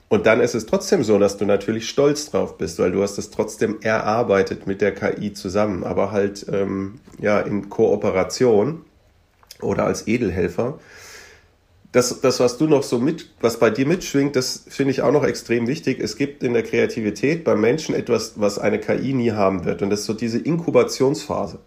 Und 0.09 0.27
dann 0.27 0.41
ist 0.41 0.55
es 0.55 0.67
trotzdem 0.67 1.03
so, 1.03 1.19
dass 1.19 1.37
du 1.37 1.45
natürlich 1.47 1.89
stolz 1.89 2.31
drauf 2.31 2.59
bist, 2.59 2.79
weil 2.79 2.93
du 2.93 3.03
hast 3.03 3.19
es 3.19 3.31
trotzdem 3.31 3.79
erarbeitet 3.81 4.67
mit 4.67 4.81
der 4.81 4.95
KI 4.95 5.33
zusammen, 5.33 5.83
aber 5.83 6.13
halt 6.13 6.47
ähm, 6.53 7.01
ja 7.21 7.41
in 7.41 7.69
Kooperation 7.69 8.85
oder 9.61 9.85
als 9.85 10.07
Edelhelfer. 10.07 10.79
Das, 11.91 12.21
das, 12.21 12.41
was 12.41 12.59
du 12.59 12.67
noch 12.67 12.83
so 12.83 12.99
mit, 12.99 13.31
was 13.41 13.59
bei 13.59 13.71
dir 13.71 13.87
mitschwingt, 13.87 14.37
das 14.37 14.65
finde 14.69 14.91
ich 14.91 15.03
auch 15.03 15.13
noch 15.13 15.25
extrem 15.25 15.67
wichtig. 15.67 15.99
Es 15.99 16.17
gibt 16.17 16.43
in 16.43 16.53
der 16.53 16.63
Kreativität 16.63 17.43
beim 17.43 17.61
Menschen 17.61 17.95
etwas, 17.95 18.35
was 18.37 18.59
eine 18.59 18.79
KI 18.79 19.15
nie 19.15 19.33
haben 19.33 19.65
wird. 19.65 19.83
Und 19.83 19.91
das 19.91 20.01
ist 20.01 20.07
so 20.07 20.13
diese 20.13 20.39
Inkubationsphase. 20.39 21.59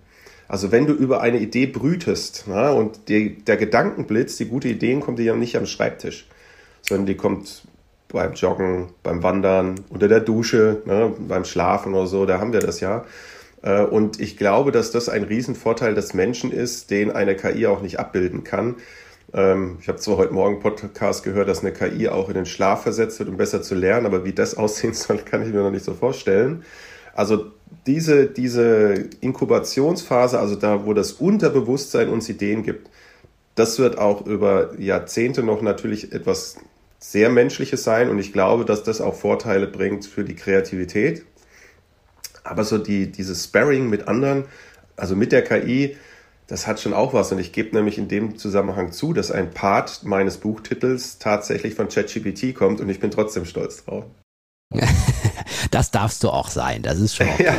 Also 0.50 0.72
wenn 0.72 0.88
du 0.88 0.94
über 0.94 1.22
eine 1.22 1.38
Idee 1.38 1.68
brütest 1.68 2.46
ja, 2.48 2.72
und 2.72 3.08
die, 3.08 3.38
der 3.38 3.56
Gedankenblitz, 3.56 4.36
die 4.38 4.46
gute 4.46 4.68
Ideen 4.68 5.00
kommt 5.00 5.20
dir 5.20 5.26
ja 5.26 5.36
nicht 5.36 5.56
am 5.56 5.68
Schreibtisch, 5.68 6.28
sondern 6.82 7.06
die 7.06 7.16
kommt 7.16 7.62
beim 8.08 8.34
Joggen, 8.34 8.88
beim 9.04 9.22
Wandern, 9.22 9.76
unter 9.90 10.08
der 10.08 10.22
Dusche, 10.22 10.82
ne, 10.86 11.14
beim 11.20 11.46
Schlafen 11.46 11.94
oder 11.94 12.08
so, 12.08 12.26
da 12.26 12.40
haben 12.40 12.52
wir 12.52 12.62
das 12.62 12.80
ja. 12.80 13.06
Äh, 13.62 13.84
und 13.84 14.20
ich 14.20 14.38
glaube, 14.38 14.72
dass 14.72 14.90
das 14.90 15.08
ein 15.08 15.24
Riesenvorteil 15.24 15.94
des 15.94 16.16
Menschen 16.16 16.52
ist, 16.52 16.90
den 16.90 17.12
eine 17.12 17.36
KI 17.36 17.68
auch 17.68 17.84
nicht 17.84 18.00
abbilden 18.00 18.44
kann. 18.44 18.78
Ähm, 19.34 19.78
ich 19.82 19.88
habe 19.88 20.00
zwar 20.00 20.18
heute 20.18 20.34
Morgen 20.34 20.60
Podcast 20.62 21.24
gehört, 21.24 21.48
dass 21.48 21.60
eine 21.60 21.74
KI 21.74 22.10
auch 22.10 22.28
in 22.28 22.34
den 22.34 22.48
Schlaf 22.48 22.82
versetzt 22.82 23.20
wird, 23.20 23.30
um 23.30 23.38
besser 23.38 23.62
zu 23.62 23.76
lernen, 23.76 24.08
aber 24.08 24.26
wie 24.26 24.34
das 24.34 24.58
aussehen 24.58 24.96
soll, 24.96 25.20
kann 25.20 25.44
ich 25.44 25.54
mir 25.54 25.62
noch 25.62 25.70
nicht 25.70 25.86
so 25.86 25.94
vorstellen. 25.94 26.64
Also 27.14 27.52
diese, 27.86 28.28
diese 28.28 29.10
Inkubationsphase, 29.22 30.40
also 30.40 30.56
da, 30.56 30.86
wo 30.86 30.94
das 30.94 31.14
Unterbewusstsein 31.14 32.10
uns 32.10 32.30
Ideen 32.30 32.64
gibt, 32.64 32.90
das 33.56 33.80
wird 33.80 33.98
auch 33.98 34.26
über 34.26 34.80
Jahrzehnte 34.80 35.44
noch 35.44 35.62
natürlich 35.62 36.14
etwas 36.14 36.58
sehr 37.00 37.30
Menschliches 37.30 37.84
sein 37.84 38.10
und 38.10 38.20
ich 38.20 38.34
glaube, 38.34 38.66
dass 38.66 38.84
das 38.84 39.02
auch 39.02 39.16
Vorteile 39.16 39.68
bringt 39.68 40.06
für 40.06 40.24
die 40.24 40.36
Kreativität. 40.36 41.26
Aber 42.44 42.64
so 42.64 42.78
die, 42.78 43.12
dieses 43.12 43.46
Sparring 43.46 43.90
mit 43.90 44.08
anderen, 44.08 44.46
also 44.96 45.16
mit 45.16 45.32
der 45.32 45.44
KI, 45.44 45.98
das 46.48 46.68
hat 46.68 46.80
schon 46.80 46.94
auch 46.94 47.14
was. 47.14 47.32
Und 47.32 47.40
ich 47.40 47.52
gebe 47.52 47.76
nämlich 47.76 47.98
in 47.98 48.08
dem 48.08 48.38
Zusammenhang 48.38 48.92
zu, 48.92 49.14
dass 49.14 49.32
ein 49.32 49.52
Part 49.52 50.04
meines 50.04 50.38
Buchtitels 50.38 51.20
tatsächlich 51.20 51.76
von 51.76 51.90
ChatGPT 51.90 52.56
kommt 52.56 52.82
und 52.82 52.90
ich 52.90 53.00
bin 53.00 53.12
trotzdem 53.12 53.46
stolz 53.46 53.86
drauf. 53.86 54.06
das 55.72 55.92
darfst 55.92 56.24
du 56.24 56.30
auch 56.30 56.50
sein. 56.50 56.82
Das 56.82 57.00
ist 57.00 57.16
schon. 57.16 57.28
Okay. 57.40 57.46
Ja. 57.46 57.54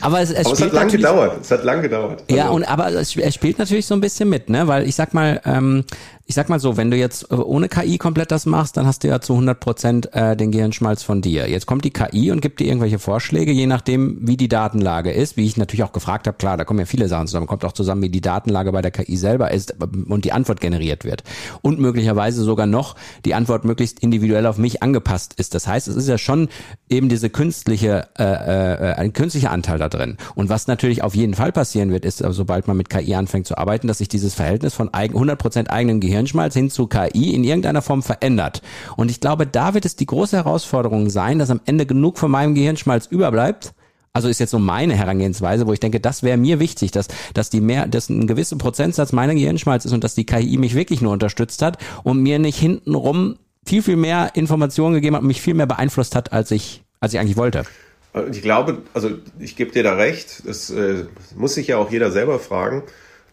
Aber 0.00 0.20
es, 0.20 0.30
es, 0.30 0.46
aber 0.46 0.52
es 0.54 0.62
hat 0.62 0.72
lang 0.72 0.88
gedauert. 0.88 1.38
Es 1.40 1.50
hat 1.50 1.64
lang 1.64 1.82
gedauert. 1.82 2.22
Ja, 2.30 2.44
also 2.44 2.54
und 2.54 2.64
aber 2.64 2.88
es, 2.88 3.16
es, 3.16 3.34
spielt 3.34 3.58
natürlich 3.58 3.86
so 3.86 3.94
ein 3.94 4.00
bisschen 4.00 4.28
mit, 4.28 4.48
ne? 4.48 4.66
Weil 4.68 4.86
ich 4.86 4.94
sag 4.94 5.14
mal, 5.14 5.40
ähm, 5.44 5.84
ich 6.30 6.34
sag 6.34 6.50
mal 6.50 6.60
so, 6.60 6.76
wenn 6.76 6.90
du 6.90 6.96
jetzt 6.98 7.32
äh, 7.32 7.36
ohne 7.36 7.70
KI 7.70 7.96
komplett 7.96 8.30
das 8.30 8.44
machst, 8.44 8.76
dann 8.76 8.86
hast 8.86 9.02
du 9.02 9.08
ja 9.08 9.18
zu 9.18 9.32
100 9.32 9.58
Prozent 9.58 10.14
äh, 10.14 10.36
den 10.36 10.52
Gehirnschmalz 10.52 11.02
von 11.02 11.22
dir. 11.22 11.48
Jetzt 11.48 11.64
kommt 11.64 11.86
die 11.86 11.90
KI 11.90 12.30
und 12.30 12.42
gibt 12.42 12.60
dir 12.60 12.66
irgendwelche 12.66 12.98
Vorschläge, 12.98 13.50
je 13.50 13.66
nachdem, 13.66 14.18
wie 14.20 14.36
die 14.36 14.48
Datenlage 14.48 15.10
ist. 15.10 15.38
Wie 15.38 15.46
ich 15.46 15.56
natürlich 15.56 15.84
auch 15.84 15.92
gefragt 15.92 16.26
habe, 16.26 16.36
klar, 16.36 16.58
da 16.58 16.66
kommen 16.66 16.80
ja 16.80 16.84
viele 16.84 17.08
Sachen 17.08 17.28
zusammen. 17.28 17.46
Kommt 17.46 17.64
auch 17.64 17.72
zusammen, 17.72 18.02
wie 18.02 18.10
die 18.10 18.20
Datenlage 18.20 18.72
bei 18.72 18.82
der 18.82 18.90
KI 18.90 19.16
selber 19.16 19.52
ist 19.52 19.76
und 19.80 20.26
die 20.26 20.32
Antwort 20.32 20.60
generiert 20.60 21.06
wird. 21.06 21.24
Und 21.62 21.80
möglicherweise 21.80 22.42
sogar 22.42 22.66
noch 22.66 22.94
die 23.24 23.32
Antwort 23.32 23.64
möglichst 23.64 23.98
individuell 24.00 24.44
auf 24.44 24.58
mich 24.58 24.82
angepasst 24.82 25.32
ist. 25.38 25.54
Das 25.54 25.66
heißt, 25.66 25.88
es 25.88 25.96
ist 25.96 26.08
ja 26.08 26.18
schon 26.18 26.50
eben 26.90 27.08
diese 27.08 27.30
künstliche, 27.30 28.06
äh, 28.18 28.24
äh, 28.24 28.92
ein 28.96 29.14
künstlicher 29.14 29.50
Anteil 29.50 29.78
da 29.78 29.88
drin. 29.88 30.18
Und 30.34 30.50
was 30.50 30.66
natürlich 30.66 31.02
auf 31.02 31.14
jeden 31.14 31.32
Fall 31.32 31.52
passieren 31.52 31.90
wird, 31.90 32.04
ist, 32.04 32.18
sobald 32.18 32.68
man 32.68 32.76
mit 32.76 32.90
KI 32.90 33.14
anfängt 33.14 33.46
zu 33.46 33.56
arbeiten, 33.56 33.88
dass 33.88 33.96
sich 33.96 34.08
dieses 34.08 34.34
Verhältnis 34.34 34.74
von 34.74 34.92
100 34.92 35.38
Prozent 35.38 35.70
eigenem 35.70 36.00
Gehirn 36.00 36.17
Hirnschmalz 36.18 36.54
hin 36.54 36.70
zu 36.70 36.86
KI 36.86 37.34
in 37.34 37.44
irgendeiner 37.44 37.82
Form 37.82 38.02
verändert. 38.02 38.62
Und 38.96 39.10
ich 39.10 39.20
glaube, 39.20 39.46
da 39.46 39.74
wird 39.74 39.84
es 39.84 39.96
die 39.96 40.06
große 40.06 40.36
Herausforderung 40.36 41.10
sein, 41.10 41.38
dass 41.38 41.50
am 41.50 41.60
Ende 41.64 41.86
genug 41.86 42.18
von 42.18 42.30
meinem 42.30 42.54
Gehirnschmalz 42.54 43.06
überbleibt, 43.06 43.72
also 44.12 44.28
ist 44.28 44.40
jetzt 44.40 44.50
so 44.50 44.58
meine 44.58 44.96
Herangehensweise, 44.96 45.66
wo 45.66 45.72
ich 45.72 45.80
denke, 45.80 46.00
das 46.00 46.22
wäre 46.22 46.36
mir 46.36 46.58
wichtig, 46.58 46.90
dass, 46.90 47.08
dass 47.34 47.50
die 47.50 47.60
mehr, 47.60 47.86
dass 47.86 48.08
ein 48.08 48.26
gewisser 48.26 48.56
Prozentsatz 48.56 49.12
meiner 49.12 49.34
Gehirnschmalz 49.34 49.84
ist 49.84 49.92
und 49.92 50.02
dass 50.02 50.14
die 50.14 50.26
KI 50.26 50.56
mich 50.56 50.74
wirklich 50.74 51.00
nur 51.00 51.12
unterstützt 51.12 51.62
hat 51.62 51.78
und 52.02 52.20
mir 52.20 52.38
nicht 52.38 52.58
hintenrum 52.58 53.36
viel, 53.64 53.82
viel 53.82 53.96
mehr 53.96 54.30
Informationen 54.34 54.94
gegeben 54.94 55.14
hat 55.14 55.22
und 55.22 55.28
mich 55.28 55.40
viel 55.40 55.54
mehr 55.54 55.66
beeinflusst 55.66 56.16
hat, 56.16 56.32
als 56.32 56.50
ich, 56.50 56.82
als 57.00 57.12
ich 57.12 57.20
eigentlich 57.20 57.36
wollte. 57.36 57.64
Ich 58.32 58.42
glaube, 58.42 58.78
also 58.94 59.10
ich 59.38 59.54
gebe 59.54 59.70
dir 59.70 59.82
da 59.82 59.94
recht, 59.94 60.42
das 60.46 60.70
äh, 60.70 61.04
muss 61.36 61.54
sich 61.54 61.68
ja 61.68 61.76
auch 61.76 61.90
jeder 61.90 62.10
selber 62.10 62.40
fragen. 62.40 62.82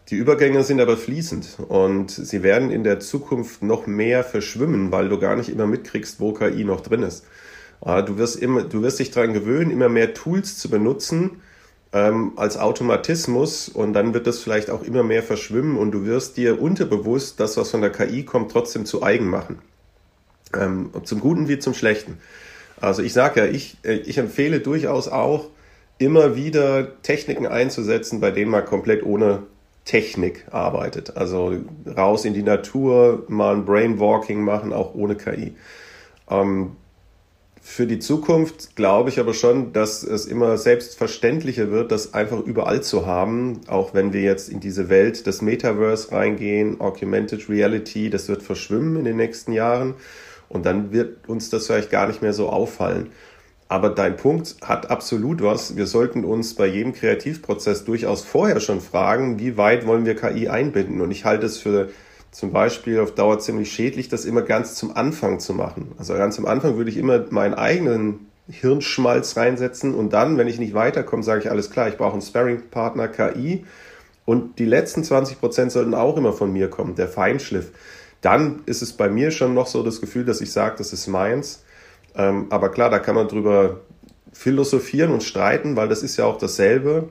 Die 0.08 0.14
Übergänge 0.14 0.62
sind 0.62 0.80
aber 0.80 0.96
fließend 0.96 1.58
und 1.66 2.12
sie 2.12 2.44
werden 2.44 2.70
in 2.70 2.84
der 2.84 3.00
Zukunft 3.00 3.62
noch 3.62 3.88
mehr 3.88 4.22
verschwimmen, 4.22 4.92
weil 4.92 5.08
du 5.08 5.18
gar 5.18 5.34
nicht 5.34 5.48
immer 5.48 5.66
mitkriegst, 5.66 6.20
wo 6.20 6.32
KI 6.32 6.62
noch 6.62 6.80
drin 6.80 7.02
ist. 7.02 7.26
Du 7.80 8.16
wirst, 8.16 8.36
immer, 8.36 8.62
du 8.62 8.82
wirst 8.82 9.00
dich 9.00 9.10
daran 9.10 9.34
gewöhnen, 9.34 9.70
immer 9.70 9.88
mehr 9.88 10.14
Tools 10.14 10.58
zu 10.58 10.70
benutzen 10.70 11.42
ähm, 11.92 12.32
als 12.36 12.56
Automatismus 12.56 13.68
und 13.68 13.92
dann 13.94 14.14
wird 14.14 14.26
das 14.26 14.38
vielleicht 14.38 14.70
auch 14.70 14.82
immer 14.82 15.02
mehr 15.02 15.22
verschwimmen 15.22 15.76
und 15.76 15.90
du 15.90 16.04
wirst 16.06 16.36
dir 16.36 16.60
unterbewusst 16.60 17.40
das, 17.40 17.56
was 17.56 17.70
von 17.70 17.80
der 17.80 17.90
KI 17.90 18.24
kommt, 18.24 18.52
trotzdem 18.52 18.86
zu 18.86 19.02
eigen 19.02 19.26
machen. 19.26 19.58
Ähm, 20.54 20.90
zum 21.02 21.20
Guten 21.20 21.48
wie 21.48 21.58
zum 21.58 21.74
Schlechten. 21.74 22.18
Also 22.80 23.02
ich 23.02 23.12
sage 23.12 23.40
ja, 23.40 23.46
ich, 23.46 23.78
äh, 23.82 23.94
ich 23.94 24.18
empfehle 24.18 24.60
durchaus 24.60 25.08
auch, 25.08 25.48
immer 25.98 26.36
wieder 26.36 27.00
Techniken 27.02 27.46
einzusetzen, 27.46 28.20
bei 28.20 28.30
denen 28.30 28.50
man 28.50 28.64
komplett 28.64 29.02
ohne 29.02 29.42
Technik 29.86 30.44
arbeitet. 30.50 31.16
Also 31.16 31.54
raus 31.96 32.26
in 32.26 32.34
die 32.34 32.42
Natur, 32.42 33.24
mal 33.28 33.54
ein 33.54 33.64
Brainwalking 33.64 34.42
machen, 34.42 34.74
auch 34.74 34.94
ohne 34.94 35.14
KI. 35.14 35.54
Ähm, 36.28 36.72
für 37.62 37.86
die 37.86 37.98
Zukunft 37.98 38.76
glaube 38.76 39.10
ich 39.10 39.18
aber 39.18 39.34
schon, 39.34 39.72
dass 39.72 40.02
es 40.02 40.26
immer 40.26 40.56
selbstverständlicher 40.56 41.70
wird, 41.70 41.90
das 41.90 42.14
einfach 42.14 42.40
überall 42.40 42.82
zu 42.82 43.06
haben, 43.06 43.60
auch 43.66 43.94
wenn 43.94 44.12
wir 44.12 44.22
jetzt 44.22 44.48
in 44.48 44.60
diese 44.60 44.88
Welt 44.88 45.26
des 45.26 45.40
Metaverse 45.40 46.12
reingehen, 46.12 46.80
Augmented 46.80 47.48
Reality, 47.48 48.10
das 48.10 48.28
wird 48.28 48.42
verschwimmen 48.42 48.96
in 48.96 49.04
den 49.04 49.16
nächsten 49.16 49.52
Jahren 49.52 49.94
und 50.48 50.64
dann 50.64 50.92
wird 50.92 51.28
uns 51.28 51.50
das 51.50 51.66
vielleicht 51.66 51.90
gar 51.90 52.06
nicht 52.06 52.22
mehr 52.22 52.32
so 52.32 52.50
auffallen. 52.50 53.10
Aber 53.68 53.90
dein 53.90 54.16
Punkt 54.16 54.56
hat 54.62 54.90
absolut 54.90 55.42
was. 55.42 55.76
Wir 55.76 55.86
sollten 55.86 56.24
uns 56.24 56.54
bei 56.54 56.66
jedem 56.66 56.92
Kreativprozess 56.92 57.84
durchaus 57.84 58.22
vorher 58.22 58.60
schon 58.60 58.80
fragen, 58.80 59.40
wie 59.40 59.56
weit 59.56 59.86
wollen 59.86 60.06
wir 60.06 60.14
KI 60.14 60.48
einbinden? 60.48 61.00
Und 61.00 61.10
ich 61.10 61.24
halte 61.24 61.46
es 61.46 61.58
für 61.58 61.88
zum 62.30 62.52
Beispiel 62.52 63.00
auf 63.00 63.14
Dauer 63.14 63.38
ziemlich 63.40 63.72
schädlich, 63.72 64.08
das 64.08 64.24
immer 64.24 64.42
ganz 64.42 64.74
zum 64.74 64.96
Anfang 64.96 65.40
zu 65.40 65.54
machen. 65.54 65.92
Also 65.98 66.14
ganz 66.14 66.38
am 66.38 66.46
Anfang 66.46 66.76
würde 66.76 66.90
ich 66.90 66.96
immer 66.96 67.24
meinen 67.30 67.54
eigenen 67.54 68.26
Hirnschmalz 68.48 69.36
reinsetzen 69.36 69.94
und 69.94 70.12
dann, 70.12 70.38
wenn 70.38 70.46
ich 70.46 70.58
nicht 70.58 70.74
weiterkomme, 70.74 71.22
sage 71.22 71.40
ich 71.40 71.50
alles 71.50 71.70
klar, 71.70 71.88
ich 71.88 71.96
brauche 71.96 72.12
einen 72.12 72.22
Sparring-Partner 72.22 73.08
KI 73.08 73.64
und 74.24 74.58
die 74.58 74.66
letzten 74.66 75.02
20 75.02 75.40
Prozent 75.40 75.72
sollten 75.72 75.94
auch 75.94 76.16
immer 76.16 76.32
von 76.32 76.52
mir 76.52 76.68
kommen, 76.68 76.94
der 76.94 77.08
Feinschliff. 77.08 77.72
Dann 78.20 78.60
ist 78.66 78.82
es 78.82 78.92
bei 78.92 79.08
mir 79.08 79.30
schon 79.30 79.54
noch 79.54 79.66
so 79.66 79.82
das 79.82 80.00
Gefühl, 80.00 80.24
dass 80.24 80.40
ich 80.40 80.52
sage, 80.52 80.76
das 80.78 80.92
ist 80.92 81.06
meins 81.08 81.64
ähm, 82.16 82.46
aber 82.50 82.70
klar, 82.70 82.90
da 82.90 82.98
kann 82.98 83.14
man 83.14 83.28
drüber 83.28 83.80
philosophieren 84.32 85.12
und 85.12 85.22
streiten, 85.22 85.76
weil 85.76 85.88
das 85.88 86.02
ist 86.02 86.16
ja 86.16 86.24
auch 86.26 86.38
dasselbe, 86.38 87.08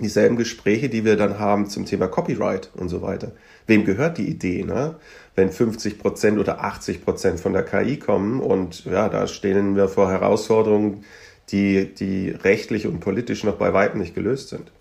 dieselben 0.00 0.36
Gespräche, 0.36 0.88
die 0.88 1.04
wir 1.04 1.16
dann 1.16 1.38
haben 1.38 1.68
zum 1.68 1.84
Thema 1.84 2.08
Copyright 2.08 2.70
und 2.74 2.88
so 2.88 3.02
weiter. 3.02 3.32
Wem 3.66 3.84
gehört 3.84 4.18
die 4.18 4.28
Idee, 4.28 4.64
ne? 4.64 4.96
Wenn 5.34 5.50
50 5.50 5.98
Prozent 5.98 6.38
oder 6.38 6.64
80 6.64 7.04
Prozent 7.04 7.40
von 7.40 7.52
der 7.52 7.62
KI 7.62 7.98
kommen 7.98 8.40
und 8.40 8.84
ja, 8.86 9.08
da 9.08 9.26
stehen 9.26 9.76
wir 9.76 9.88
vor 9.88 10.10
Herausforderungen, 10.10 11.04
die, 11.50 11.94
die 11.94 12.30
rechtlich 12.30 12.86
und 12.86 13.00
politisch 13.00 13.44
noch 13.44 13.56
bei 13.56 13.72
weitem 13.72 14.00
nicht 14.00 14.14
gelöst 14.14 14.48
sind. 14.48 14.72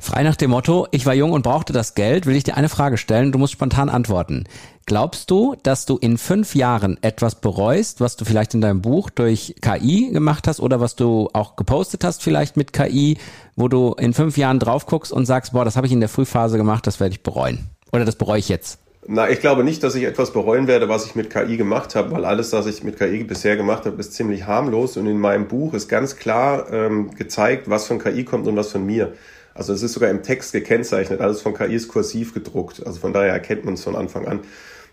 Frei 0.00 0.22
nach 0.22 0.36
dem 0.36 0.50
Motto, 0.50 0.86
ich 0.92 1.06
war 1.06 1.14
jung 1.14 1.32
und 1.32 1.42
brauchte 1.42 1.72
das 1.72 1.94
Geld, 1.94 2.26
will 2.26 2.36
ich 2.36 2.44
dir 2.44 2.56
eine 2.56 2.68
Frage 2.68 2.96
stellen, 2.96 3.32
du 3.32 3.38
musst 3.38 3.52
spontan 3.52 3.88
antworten. 3.88 4.44
Glaubst 4.86 5.30
du, 5.30 5.56
dass 5.64 5.86
du 5.86 5.98
in 5.98 6.18
fünf 6.18 6.54
Jahren 6.54 6.98
etwas 7.02 7.34
bereust, 7.34 8.00
was 8.00 8.16
du 8.16 8.24
vielleicht 8.24 8.54
in 8.54 8.60
deinem 8.60 8.80
Buch 8.80 9.10
durch 9.10 9.56
KI 9.60 10.10
gemacht 10.12 10.46
hast 10.46 10.60
oder 10.60 10.80
was 10.80 10.94
du 10.96 11.28
auch 11.32 11.56
gepostet 11.56 12.04
hast 12.04 12.22
vielleicht 12.22 12.56
mit 12.56 12.72
KI, 12.72 13.18
wo 13.56 13.68
du 13.68 13.94
in 13.98 14.14
fünf 14.14 14.38
Jahren 14.38 14.60
drauf 14.60 14.86
guckst 14.86 15.12
und 15.12 15.26
sagst, 15.26 15.52
boah, 15.52 15.64
das 15.64 15.76
habe 15.76 15.86
ich 15.86 15.92
in 15.92 16.00
der 16.00 16.08
Frühphase 16.08 16.56
gemacht, 16.56 16.86
das 16.86 17.00
werde 17.00 17.12
ich 17.12 17.22
bereuen? 17.22 17.68
Oder 17.92 18.04
das 18.04 18.16
bereue 18.16 18.38
ich 18.38 18.48
jetzt? 18.48 18.78
Na, 19.10 19.28
ich 19.28 19.40
glaube 19.40 19.64
nicht, 19.64 19.82
dass 19.82 19.94
ich 19.94 20.04
etwas 20.04 20.32
bereuen 20.32 20.66
werde, 20.66 20.88
was 20.88 21.06
ich 21.06 21.14
mit 21.14 21.30
KI 21.30 21.56
gemacht 21.56 21.94
habe, 21.94 22.10
weil 22.12 22.24
alles, 22.24 22.52
was 22.52 22.66
ich 22.66 22.84
mit 22.84 22.98
KI 22.98 23.24
bisher 23.24 23.56
gemacht 23.56 23.86
habe, 23.86 23.98
ist 23.98 24.12
ziemlich 24.12 24.46
harmlos. 24.46 24.96
Und 24.96 25.06
in 25.06 25.18
meinem 25.18 25.48
Buch 25.48 25.72
ist 25.72 25.88
ganz 25.88 26.16
klar 26.16 26.70
ähm, 26.72 27.10
gezeigt, 27.12 27.70
was 27.70 27.86
von 27.86 27.98
KI 27.98 28.24
kommt 28.24 28.46
und 28.46 28.56
was 28.56 28.70
von 28.70 28.84
mir. 28.84 29.14
Also 29.58 29.72
es 29.72 29.82
ist 29.82 29.94
sogar 29.94 30.08
im 30.08 30.22
Text 30.22 30.52
gekennzeichnet. 30.52 31.20
Alles 31.20 31.42
von 31.42 31.52
KI 31.52 31.74
ist 31.74 31.88
kursiv 31.88 32.32
gedruckt. 32.32 32.86
Also 32.86 33.00
von 33.00 33.12
daher 33.12 33.32
erkennt 33.32 33.64
man 33.64 33.74
es 33.74 33.82
von 33.82 33.96
Anfang 33.96 34.28
an. 34.28 34.40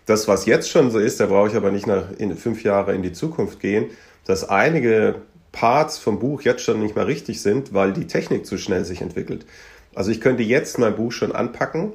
Das, 0.06 0.26
was 0.26 0.44
jetzt 0.44 0.68
schon 0.68 0.90
so 0.90 0.98
ist, 0.98 1.20
da 1.20 1.26
brauche 1.26 1.48
ich 1.48 1.54
aber 1.54 1.70
nicht 1.70 1.86
nach 1.86 2.06
in 2.18 2.36
fünf 2.36 2.64
Jahre 2.64 2.92
in 2.92 3.02
die 3.02 3.12
Zukunft 3.12 3.60
gehen, 3.60 3.86
dass 4.24 4.48
einige 4.48 5.22
Parts 5.52 5.98
vom 5.98 6.18
Buch 6.18 6.42
jetzt 6.42 6.62
schon 6.62 6.80
nicht 6.80 6.96
mehr 6.96 7.06
richtig 7.06 7.42
sind, 7.42 7.74
weil 7.74 7.92
die 7.92 8.08
Technik 8.08 8.44
zu 8.44 8.58
schnell 8.58 8.84
sich 8.84 9.02
entwickelt. 9.02 9.46
Also 9.94 10.10
ich 10.10 10.20
könnte 10.20 10.42
jetzt 10.42 10.80
mein 10.80 10.96
Buch 10.96 11.12
schon 11.12 11.30
anpacken 11.30 11.92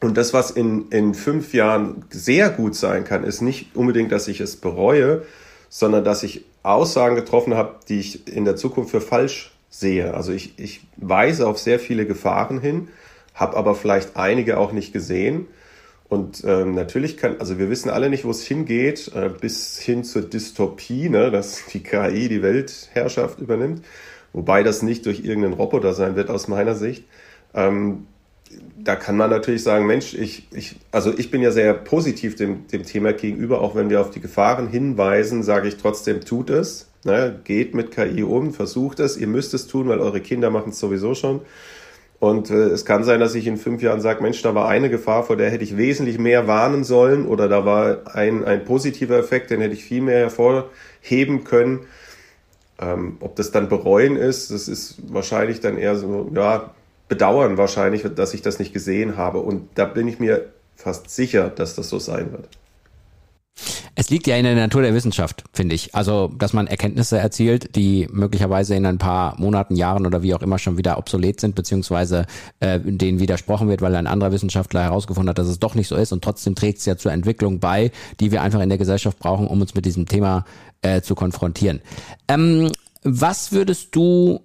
und 0.00 0.16
das, 0.16 0.32
was 0.32 0.50
in, 0.50 0.88
in 0.88 1.12
fünf 1.12 1.52
Jahren 1.52 2.06
sehr 2.08 2.48
gut 2.48 2.74
sein 2.74 3.04
kann, 3.04 3.22
ist 3.22 3.42
nicht 3.42 3.76
unbedingt, 3.76 4.12
dass 4.12 4.28
ich 4.28 4.40
es 4.40 4.56
bereue, 4.56 5.22
sondern 5.68 6.04
dass 6.04 6.22
ich 6.22 6.44
Aussagen 6.62 7.16
getroffen 7.16 7.54
habe, 7.54 7.76
die 7.88 8.00
ich 8.00 8.28
in 8.34 8.46
der 8.46 8.56
Zukunft 8.56 8.90
für 8.90 9.02
falsch 9.02 9.55
sehe. 9.78 10.14
Also 10.14 10.32
ich, 10.32 10.58
ich 10.58 10.80
weise 10.96 11.46
auf 11.46 11.58
sehr 11.58 11.78
viele 11.78 12.06
Gefahren 12.06 12.60
hin, 12.60 12.88
habe 13.34 13.56
aber 13.56 13.74
vielleicht 13.74 14.16
einige 14.16 14.58
auch 14.58 14.72
nicht 14.72 14.92
gesehen 14.92 15.46
und 16.08 16.44
ähm, 16.44 16.74
natürlich 16.74 17.16
kann, 17.16 17.36
also 17.40 17.58
wir 17.58 17.68
wissen 17.68 17.90
alle 17.90 18.10
nicht, 18.10 18.24
wo 18.24 18.30
es 18.30 18.46
hingeht, 18.46 19.10
äh, 19.14 19.28
bis 19.28 19.78
hin 19.78 20.04
zur 20.04 20.22
Dystopie, 20.22 21.08
ne, 21.08 21.30
dass 21.30 21.66
die 21.66 21.82
KI 21.82 22.28
die 22.28 22.42
Weltherrschaft 22.42 23.40
übernimmt, 23.40 23.84
wobei 24.32 24.62
das 24.62 24.82
nicht 24.82 25.04
durch 25.06 25.24
irgendeinen 25.24 25.54
Roboter 25.54 25.94
sein 25.94 26.14
wird 26.14 26.30
aus 26.30 26.46
meiner 26.46 26.76
Sicht. 26.76 27.04
Ähm, 27.54 28.06
da 28.78 28.94
kann 28.94 29.16
man 29.16 29.30
natürlich 29.30 29.64
sagen, 29.64 29.86
Mensch, 29.86 30.14
ich, 30.14 30.46
ich, 30.52 30.76
also 30.92 31.12
ich 31.16 31.32
bin 31.32 31.42
ja 31.42 31.50
sehr 31.50 31.74
positiv 31.74 32.36
dem, 32.36 32.68
dem 32.68 32.84
Thema 32.84 33.12
gegenüber, 33.12 33.60
auch 33.60 33.74
wenn 33.74 33.90
wir 33.90 34.00
auf 34.00 34.10
die 34.10 34.20
Gefahren 34.20 34.68
hinweisen, 34.68 35.42
sage 35.42 35.66
ich 35.66 35.76
trotzdem, 35.76 36.20
tut 36.20 36.50
es, 36.50 36.88
ne, 37.04 37.40
geht 37.44 37.74
mit 37.74 37.90
KI 37.90 38.22
um, 38.22 38.52
versucht 38.52 39.00
es, 39.00 39.16
ihr 39.16 39.26
müsst 39.26 39.54
es 39.54 39.66
tun, 39.66 39.88
weil 39.88 40.00
eure 40.00 40.20
Kinder 40.20 40.50
machen 40.50 40.70
es 40.70 40.78
sowieso 40.78 41.14
schon. 41.14 41.40
Und 42.18 42.50
äh, 42.50 42.54
es 42.54 42.84
kann 42.84 43.04
sein, 43.04 43.20
dass 43.20 43.34
ich 43.34 43.46
in 43.46 43.58
fünf 43.58 43.82
Jahren 43.82 44.00
sage, 44.00 44.22
Mensch, 44.22 44.40
da 44.42 44.54
war 44.54 44.68
eine 44.68 44.88
Gefahr, 44.88 45.24
vor 45.24 45.36
der 45.36 45.50
hätte 45.50 45.64
ich 45.64 45.76
wesentlich 45.76 46.18
mehr 46.18 46.46
warnen 46.46 46.82
sollen 46.82 47.26
oder 47.26 47.48
da 47.48 47.64
war 47.64 48.14
ein, 48.14 48.44
ein 48.44 48.64
positiver 48.64 49.18
Effekt, 49.18 49.50
den 49.50 49.60
hätte 49.60 49.74
ich 49.74 49.84
viel 49.84 50.00
mehr 50.00 50.20
hervorheben 50.20 51.44
können. 51.44 51.80
Ähm, 52.78 53.16
ob 53.20 53.36
das 53.36 53.52
dann 53.52 53.68
bereuen 53.68 54.16
ist, 54.16 54.50
das 54.50 54.68
ist 54.68 54.96
wahrscheinlich 55.08 55.60
dann 55.60 55.78
eher 55.78 55.96
so, 55.96 56.30
ja, 56.34 56.74
bedauern 57.08 57.56
wahrscheinlich, 57.56 58.02
dass 58.02 58.34
ich 58.34 58.42
das 58.42 58.58
nicht 58.58 58.72
gesehen 58.72 59.16
habe. 59.16 59.38
Und 59.38 59.68
da 59.76 59.84
bin 59.84 60.08
ich 60.08 60.18
mir 60.18 60.52
fast 60.74 61.10
sicher, 61.10 61.48
dass 61.48 61.74
das 61.74 61.88
so 61.88 61.98
sein 61.98 62.32
wird. 62.32 62.48
Es 63.98 64.10
liegt 64.10 64.26
ja 64.26 64.36
in 64.36 64.44
der 64.44 64.54
Natur 64.54 64.82
der 64.82 64.92
Wissenschaft, 64.92 65.42
finde 65.54 65.74
ich. 65.74 65.94
Also, 65.94 66.30
dass 66.36 66.52
man 66.52 66.66
Erkenntnisse 66.66 67.18
erzielt, 67.18 67.74
die 67.76 68.06
möglicherweise 68.12 68.74
in 68.74 68.84
ein 68.84 68.98
paar 68.98 69.40
Monaten, 69.40 69.74
Jahren 69.74 70.04
oder 70.04 70.22
wie 70.22 70.34
auch 70.34 70.42
immer 70.42 70.58
schon 70.58 70.76
wieder 70.76 70.98
obsolet 70.98 71.40
sind, 71.40 71.54
beziehungsweise 71.54 72.26
äh, 72.60 72.78
denen 72.78 73.20
widersprochen 73.20 73.68
wird, 73.68 73.80
weil 73.80 73.96
ein 73.96 74.06
anderer 74.06 74.32
Wissenschaftler 74.32 74.82
herausgefunden 74.82 75.30
hat, 75.30 75.38
dass 75.38 75.48
es 75.48 75.58
doch 75.58 75.74
nicht 75.74 75.88
so 75.88 75.96
ist. 75.96 76.12
Und 76.12 76.22
trotzdem 76.22 76.54
trägt 76.54 76.80
es 76.80 76.84
ja 76.84 76.98
zur 76.98 77.10
Entwicklung 77.10 77.58
bei, 77.58 77.90
die 78.20 78.32
wir 78.32 78.42
einfach 78.42 78.60
in 78.60 78.68
der 78.68 78.76
Gesellschaft 78.76 79.18
brauchen, 79.18 79.46
um 79.46 79.62
uns 79.62 79.74
mit 79.74 79.86
diesem 79.86 80.04
Thema 80.04 80.44
äh, 80.82 81.00
zu 81.00 81.14
konfrontieren. 81.14 81.80
Ähm, 82.28 82.70
was 83.02 83.52
würdest 83.52 83.96
du 83.96 84.40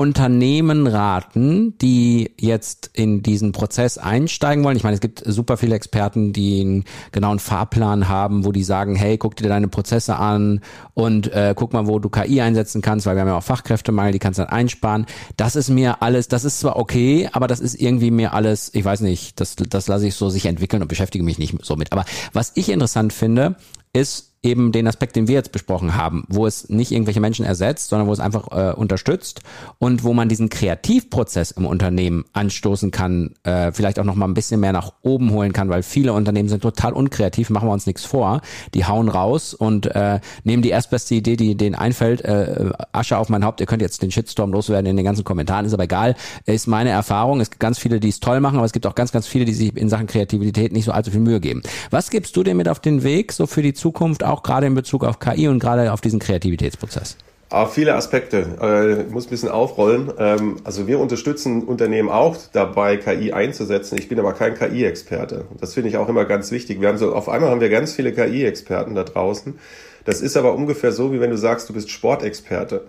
Unternehmen 0.00 0.86
raten, 0.86 1.76
die 1.76 2.30
jetzt 2.40 2.90
in 2.94 3.22
diesen 3.22 3.52
Prozess 3.52 3.98
einsteigen 3.98 4.64
wollen? 4.64 4.78
Ich 4.78 4.82
meine, 4.82 4.94
es 4.94 5.02
gibt 5.02 5.22
super 5.26 5.58
viele 5.58 5.74
Experten, 5.74 6.32
die 6.32 6.62
einen 6.62 6.84
genauen 7.12 7.38
Fahrplan 7.38 8.08
haben, 8.08 8.46
wo 8.46 8.50
die 8.50 8.62
sagen, 8.62 8.96
hey, 8.96 9.18
guck 9.18 9.36
dir 9.36 9.50
deine 9.50 9.68
Prozesse 9.68 10.16
an 10.16 10.62
und 10.94 11.30
äh, 11.34 11.52
guck 11.54 11.74
mal, 11.74 11.86
wo 11.86 11.98
du 11.98 12.08
KI 12.08 12.40
einsetzen 12.40 12.80
kannst, 12.80 13.04
weil 13.04 13.14
wir 13.14 13.20
haben 13.20 13.28
ja 13.28 13.36
auch 13.36 13.42
Fachkräftemangel, 13.42 14.12
die 14.12 14.18
kannst 14.18 14.38
du 14.38 14.44
dann 14.44 14.50
einsparen. 14.50 15.04
Das 15.36 15.54
ist 15.54 15.68
mir 15.68 16.00
alles, 16.00 16.28
das 16.28 16.44
ist 16.44 16.60
zwar 16.60 16.76
okay, 16.76 17.28
aber 17.32 17.46
das 17.46 17.60
ist 17.60 17.78
irgendwie 17.78 18.10
mir 18.10 18.32
alles, 18.32 18.70
ich 18.72 18.84
weiß 18.84 19.02
nicht, 19.02 19.38
das, 19.38 19.54
das 19.54 19.86
lasse 19.86 20.06
ich 20.06 20.14
so 20.14 20.30
sich 20.30 20.46
entwickeln 20.46 20.80
und 20.80 20.88
beschäftige 20.88 21.22
mich 21.22 21.38
nicht 21.38 21.54
so 21.62 21.76
mit. 21.76 21.92
Aber 21.92 22.06
was 22.32 22.52
ich 22.54 22.70
interessant 22.70 23.12
finde, 23.12 23.56
ist, 23.92 24.30
eben 24.42 24.72
den 24.72 24.86
Aspekt, 24.86 25.16
den 25.16 25.28
wir 25.28 25.34
jetzt 25.34 25.52
besprochen 25.52 25.96
haben, 25.96 26.24
wo 26.28 26.46
es 26.46 26.70
nicht 26.70 26.92
irgendwelche 26.92 27.20
Menschen 27.20 27.44
ersetzt, 27.44 27.90
sondern 27.90 28.08
wo 28.08 28.12
es 28.12 28.20
einfach 28.20 28.48
äh, 28.52 28.72
unterstützt 28.74 29.40
und 29.78 30.02
wo 30.02 30.14
man 30.14 30.30
diesen 30.30 30.48
Kreativprozess 30.48 31.50
im 31.50 31.66
Unternehmen 31.66 32.24
anstoßen 32.32 32.90
kann, 32.90 33.34
äh, 33.42 33.70
vielleicht 33.72 33.98
auch 33.98 34.04
noch 34.04 34.14
mal 34.14 34.26
ein 34.26 34.34
bisschen 34.34 34.60
mehr 34.60 34.72
nach 34.72 34.92
oben 35.02 35.30
holen 35.32 35.52
kann, 35.52 35.68
weil 35.68 35.82
viele 35.82 36.14
Unternehmen 36.14 36.48
sind 36.48 36.62
total 36.62 36.94
unkreativ, 36.94 37.50
machen 37.50 37.68
wir 37.68 37.72
uns 37.72 37.86
nichts 37.86 38.04
vor, 38.04 38.40
die 38.72 38.86
hauen 38.86 39.10
raus 39.10 39.52
und 39.52 39.86
äh, 39.86 40.20
nehmen 40.44 40.62
die 40.62 40.70
erstbeste 40.70 41.16
Idee, 41.16 41.36
die 41.36 41.54
denen 41.54 41.74
einfällt, 41.74 42.22
äh, 42.22 42.70
Asche 42.92 43.18
auf 43.18 43.28
mein 43.28 43.44
Haupt, 43.44 43.60
ihr 43.60 43.66
könnt 43.66 43.82
jetzt 43.82 44.02
den 44.02 44.10
Shitstorm 44.10 44.52
loswerden 44.52 44.86
in 44.86 44.96
den 44.96 45.04
ganzen 45.04 45.24
Kommentaren, 45.24 45.66
ist 45.66 45.74
aber 45.74 45.84
egal, 45.84 46.16
ist 46.46 46.66
meine 46.66 46.90
Erfahrung, 46.90 47.40
es 47.40 47.50
gibt 47.50 47.60
ganz 47.60 47.78
viele, 47.78 48.00
die 48.00 48.08
es 48.08 48.20
toll 48.20 48.40
machen, 48.40 48.56
aber 48.56 48.64
es 48.64 48.72
gibt 48.72 48.86
auch 48.86 48.94
ganz, 48.94 49.12
ganz 49.12 49.26
viele, 49.26 49.44
die 49.44 49.52
sich 49.52 49.76
in 49.76 49.90
Sachen 49.90 50.06
Kreativität 50.06 50.72
nicht 50.72 50.86
so 50.86 50.92
allzu 50.92 51.10
viel 51.10 51.20
Mühe 51.20 51.40
geben. 51.40 51.62
Was 51.90 52.08
gibst 52.08 52.34
du 52.38 52.42
dir 52.42 52.54
mit 52.54 52.70
auf 52.70 52.80
den 52.80 53.02
Weg, 53.02 53.32
so 53.32 53.46
für 53.46 53.60
die 53.60 53.74
Zukunft, 53.80 54.22
auch 54.22 54.42
gerade 54.42 54.66
in 54.66 54.74
Bezug 54.74 55.04
auf 55.04 55.18
KI 55.18 55.48
und 55.48 55.58
gerade 55.58 55.92
auf 55.92 56.00
diesen 56.00 56.20
Kreativitätsprozess? 56.20 57.16
Ah, 57.52 57.66
viele 57.66 57.96
Aspekte. 57.96 58.46
Äh, 58.62 59.02
ich 59.02 59.10
muss 59.10 59.26
ein 59.26 59.30
bisschen 59.30 59.48
aufrollen. 59.48 60.12
Ähm, 60.18 60.56
also 60.62 60.86
wir 60.86 61.00
unterstützen 61.00 61.64
Unternehmen 61.64 62.08
auch 62.08 62.36
dabei, 62.52 62.96
KI 62.96 63.32
einzusetzen. 63.32 63.98
Ich 63.98 64.08
bin 64.08 64.20
aber 64.20 64.34
kein 64.34 64.54
KI-Experte. 64.54 65.46
Das 65.60 65.74
finde 65.74 65.88
ich 65.88 65.96
auch 65.96 66.08
immer 66.08 66.26
ganz 66.26 66.52
wichtig. 66.52 66.80
Wir 66.80 66.86
haben 66.86 66.98
so, 66.98 67.12
auf 67.12 67.28
einmal 67.28 67.50
haben 67.50 67.60
wir 67.60 67.68
ganz 67.68 67.92
viele 67.92 68.12
KI-Experten 68.12 68.94
da 68.94 69.02
draußen. 69.02 69.58
Das 70.04 70.20
ist 70.20 70.36
aber 70.36 70.54
ungefähr 70.54 70.92
so, 70.92 71.12
wie 71.12 71.20
wenn 71.20 71.30
du 71.30 71.36
sagst, 71.36 71.68
du 71.68 71.72
bist 71.72 71.90
Sportexperte. 71.90 72.82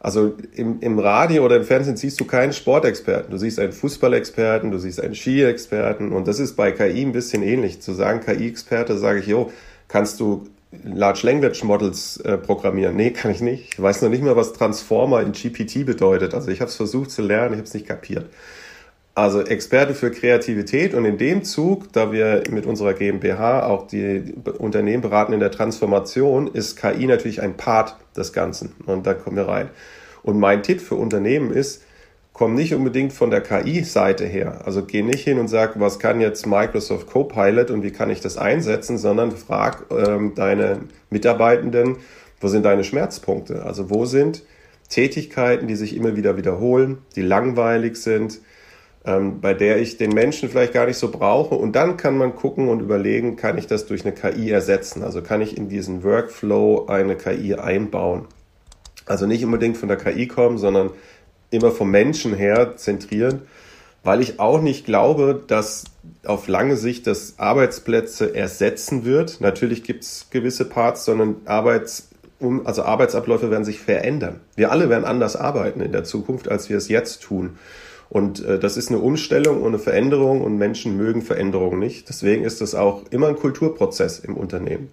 Also 0.00 0.34
im, 0.54 0.80
im 0.80 0.98
Radio 0.98 1.44
oder 1.44 1.56
im 1.56 1.64
Fernsehen 1.64 1.96
siehst 1.96 2.18
du 2.18 2.24
keinen 2.24 2.54
Sportexperten. 2.54 3.30
Du 3.30 3.36
siehst 3.36 3.58
einen 3.58 3.72
Fußballexperten, 3.72 4.70
du 4.70 4.78
siehst 4.78 5.00
einen 5.00 5.14
Ski-Experten 5.14 6.12
und 6.12 6.26
das 6.26 6.38
ist 6.38 6.54
bei 6.54 6.72
KI 6.72 7.02
ein 7.02 7.12
bisschen 7.12 7.42
ähnlich. 7.42 7.82
Zu 7.82 7.92
sagen 7.92 8.20
KI-Experte, 8.20 8.96
sage 8.96 9.20
ich, 9.20 9.26
jo, 9.26 9.50
kannst 9.88 10.20
du 10.20 10.46
Large 10.84 11.20
Language 11.22 11.64
Models 11.64 12.18
äh, 12.18 12.36
programmieren. 12.36 12.96
Nee, 12.96 13.10
kann 13.10 13.30
ich 13.30 13.40
nicht. 13.40 13.74
Ich 13.74 13.82
weiß 13.82 14.02
noch 14.02 14.10
nicht 14.10 14.22
mal, 14.22 14.36
was 14.36 14.52
Transformer 14.52 15.22
in 15.22 15.32
GPT 15.32 15.86
bedeutet. 15.86 16.34
Also 16.34 16.50
ich 16.50 16.60
habe 16.60 16.68
es 16.68 16.76
versucht 16.76 17.10
zu 17.10 17.22
lernen, 17.22 17.54
ich 17.54 17.58
habe 17.58 17.66
es 17.66 17.74
nicht 17.74 17.86
kapiert. 17.86 18.26
Also 19.14 19.40
Experte 19.40 19.94
für 19.94 20.10
Kreativität 20.10 20.92
und 20.92 21.06
in 21.06 21.16
dem 21.16 21.42
Zug, 21.42 21.90
da 21.94 22.12
wir 22.12 22.42
mit 22.50 22.66
unserer 22.66 22.92
GmbH 22.92 23.66
auch 23.66 23.86
die 23.86 24.34
Unternehmen 24.58 25.00
beraten 25.00 25.32
in 25.32 25.40
der 25.40 25.50
Transformation, 25.50 26.48
ist 26.48 26.76
KI 26.76 27.06
natürlich 27.06 27.40
ein 27.40 27.56
Part 27.56 27.96
des 28.14 28.34
Ganzen 28.34 28.74
und 28.84 29.06
da 29.06 29.14
kommen 29.14 29.36
wir 29.36 29.48
rein. 29.48 29.70
Und 30.22 30.38
mein 30.38 30.62
Tipp 30.62 30.82
für 30.82 30.96
Unternehmen 30.96 31.50
ist, 31.50 31.85
komm 32.36 32.54
nicht 32.54 32.74
unbedingt 32.74 33.14
von 33.14 33.30
der 33.30 33.40
KI-Seite 33.40 34.26
her. 34.26 34.60
Also 34.66 34.84
geh 34.84 35.00
nicht 35.00 35.24
hin 35.24 35.38
und 35.38 35.48
sag, 35.48 35.80
was 35.80 35.98
kann 35.98 36.20
jetzt 36.20 36.46
Microsoft 36.46 37.06
Copilot 37.06 37.70
und 37.70 37.82
wie 37.82 37.92
kann 37.92 38.10
ich 38.10 38.20
das 38.20 38.36
einsetzen, 38.36 38.98
sondern 38.98 39.30
frag 39.30 39.86
ähm, 39.90 40.34
deine 40.34 40.80
Mitarbeitenden, 41.08 41.96
wo 42.38 42.48
sind 42.48 42.66
deine 42.66 42.84
Schmerzpunkte? 42.84 43.64
Also 43.64 43.88
wo 43.88 44.04
sind 44.04 44.42
Tätigkeiten, 44.90 45.66
die 45.66 45.76
sich 45.76 45.96
immer 45.96 46.14
wieder 46.14 46.36
wiederholen, 46.36 46.98
die 47.16 47.22
langweilig 47.22 47.96
sind, 47.96 48.40
ähm, 49.06 49.40
bei 49.40 49.54
der 49.54 49.80
ich 49.80 49.96
den 49.96 50.10
Menschen 50.10 50.50
vielleicht 50.50 50.74
gar 50.74 50.84
nicht 50.84 50.98
so 50.98 51.10
brauche. 51.10 51.54
Und 51.54 51.74
dann 51.74 51.96
kann 51.96 52.18
man 52.18 52.34
gucken 52.34 52.68
und 52.68 52.80
überlegen, 52.80 53.36
kann 53.36 53.56
ich 53.56 53.66
das 53.66 53.86
durch 53.86 54.04
eine 54.04 54.12
KI 54.12 54.50
ersetzen? 54.50 55.02
Also 55.02 55.22
kann 55.22 55.40
ich 55.40 55.56
in 55.56 55.70
diesen 55.70 56.04
Workflow 56.04 56.84
eine 56.86 57.16
KI 57.16 57.54
einbauen? 57.54 58.26
Also 59.06 59.26
nicht 59.26 59.42
unbedingt 59.42 59.78
von 59.78 59.88
der 59.88 59.96
KI 59.96 60.26
kommen, 60.26 60.58
sondern 60.58 60.90
immer 61.50 61.70
vom 61.70 61.90
Menschen 61.90 62.34
her 62.34 62.76
zentrieren, 62.76 63.42
weil 64.02 64.20
ich 64.20 64.38
auch 64.38 64.60
nicht 64.60 64.86
glaube, 64.86 65.42
dass 65.46 65.84
auf 66.24 66.48
lange 66.48 66.76
Sicht 66.76 67.06
das 67.06 67.34
Arbeitsplätze 67.38 68.34
ersetzen 68.34 69.04
wird. 69.04 69.40
Natürlich 69.40 69.82
gibt 69.82 70.04
es 70.04 70.28
gewisse 70.30 70.64
Parts, 70.64 71.04
sondern 71.04 71.36
Arbeits, 71.44 72.08
also 72.64 72.82
Arbeitsabläufe 72.82 73.50
werden 73.50 73.64
sich 73.64 73.80
verändern. 73.80 74.40
Wir 74.54 74.70
alle 74.70 74.88
werden 74.88 75.04
anders 75.04 75.36
arbeiten 75.36 75.80
in 75.80 75.92
der 75.92 76.04
Zukunft, 76.04 76.48
als 76.48 76.68
wir 76.68 76.76
es 76.76 76.88
jetzt 76.88 77.22
tun. 77.22 77.58
Und 78.08 78.44
äh, 78.44 78.58
das 78.58 78.76
ist 78.76 78.90
eine 78.90 79.00
Umstellung 79.00 79.62
und 79.62 79.68
eine 79.68 79.78
Veränderung 79.78 80.42
und 80.42 80.56
Menschen 80.56 80.96
mögen 80.96 81.22
Veränderungen 81.22 81.78
nicht. 81.78 82.08
Deswegen 82.08 82.44
ist 82.44 82.60
das 82.60 82.74
auch 82.74 83.02
immer 83.10 83.28
ein 83.28 83.36
Kulturprozess 83.36 84.20
im 84.20 84.36
Unternehmen. 84.36 84.90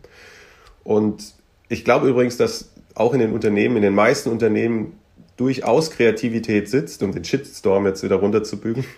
Und 0.83 1.35
ich 1.69 1.85
glaube 1.85 2.09
übrigens, 2.09 2.37
dass 2.37 2.69
auch 2.95 3.13
in 3.13 3.19
den 3.19 3.33
Unternehmen, 3.33 3.77
in 3.77 3.83
den 3.83 3.95
meisten 3.95 4.29
Unternehmen 4.29 4.99
durchaus 5.37 5.91
Kreativität 5.91 6.69
sitzt, 6.69 7.01
um 7.01 7.11
den 7.11 7.23
Shitstorm 7.23 7.85
jetzt 7.85 8.03
wieder 8.03 8.17
runterzubügen. 8.17 8.85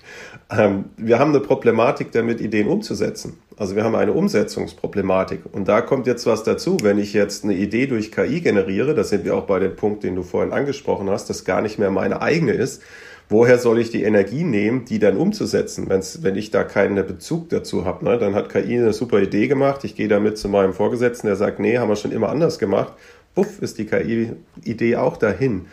Ähm, 0.55 0.85
wir 0.95 1.17
haben 1.17 1.31
eine 1.31 1.39
Problematik 1.39 2.11
damit, 2.11 2.39
Ideen 2.39 2.67
umzusetzen. 2.67 3.39
Also 3.57 3.75
wir 3.75 3.83
haben 3.83 3.95
eine 3.95 4.13
Umsetzungsproblematik. 4.13 5.41
Und 5.51 5.67
da 5.67 5.81
kommt 5.81 6.05
jetzt 6.05 6.27
was 6.27 6.43
dazu. 6.43 6.77
Wenn 6.83 6.99
ich 6.99 7.13
jetzt 7.13 7.43
eine 7.43 7.55
Idee 7.55 7.87
durch 7.87 8.11
KI 8.11 8.41
generiere, 8.41 8.93
da 8.93 9.03
sind 9.03 9.25
wir 9.25 9.35
auch 9.35 9.45
bei 9.47 9.57
dem 9.57 9.75
Punkt, 9.75 10.03
den 10.03 10.15
du 10.15 10.21
vorhin 10.21 10.53
angesprochen 10.53 11.09
hast, 11.09 11.31
das 11.31 11.45
gar 11.45 11.63
nicht 11.63 11.79
mehr 11.79 11.89
meine 11.89 12.21
eigene 12.21 12.51
ist, 12.51 12.83
woher 13.27 13.57
soll 13.57 13.79
ich 13.79 13.89
die 13.89 14.03
Energie 14.03 14.43
nehmen, 14.43 14.85
die 14.85 14.99
dann 14.99 15.17
umzusetzen, 15.17 15.89
wenn's, 15.89 16.21
wenn 16.21 16.35
ich 16.35 16.51
da 16.51 16.63
keinen 16.63 16.95
Bezug 17.07 17.49
dazu 17.49 17.85
habe? 17.85 18.05
Ne? 18.05 18.19
Dann 18.19 18.35
hat 18.35 18.49
KI 18.49 18.77
eine 18.77 18.93
super 18.93 19.19
Idee 19.19 19.47
gemacht, 19.47 19.83
ich 19.83 19.95
gehe 19.95 20.07
damit 20.07 20.37
zu 20.37 20.47
meinem 20.47 20.73
Vorgesetzten, 20.73 21.25
der 21.25 21.35
sagt, 21.35 21.59
nee, 21.59 21.79
haben 21.79 21.89
wir 21.89 21.95
schon 21.95 22.11
immer 22.11 22.29
anders 22.29 22.59
gemacht. 22.59 22.93
Puff, 23.33 23.61
ist 23.61 23.77
die 23.79 23.85
KI-Idee 23.85 24.95
auch 24.95 25.17
dahin. 25.17 25.65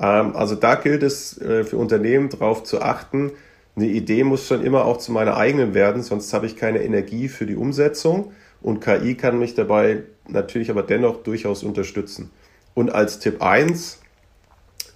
Ähm, 0.00 0.36
also 0.36 0.54
da 0.54 0.74
gilt 0.74 1.02
es 1.02 1.40
äh, 1.40 1.64
für 1.64 1.76
Unternehmen 1.76 2.28
darauf 2.28 2.62
zu 2.64 2.80
achten, 2.80 3.32
eine 3.78 3.86
Idee 3.86 4.24
muss 4.24 4.48
schon 4.48 4.64
immer 4.64 4.84
auch 4.84 4.96
zu 4.96 5.12
meiner 5.12 5.36
eigenen 5.36 5.72
werden, 5.72 6.02
sonst 6.02 6.32
habe 6.34 6.46
ich 6.46 6.56
keine 6.56 6.82
Energie 6.82 7.28
für 7.28 7.46
die 7.46 7.54
Umsetzung. 7.54 8.32
Und 8.60 8.80
KI 8.80 9.14
kann 9.14 9.38
mich 9.38 9.54
dabei 9.54 10.02
natürlich 10.26 10.70
aber 10.70 10.82
dennoch 10.82 11.22
durchaus 11.22 11.62
unterstützen. 11.62 12.32
Und 12.74 12.92
als 12.92 13.20
Tipp 13.20 13.40
1, 13.40 14.00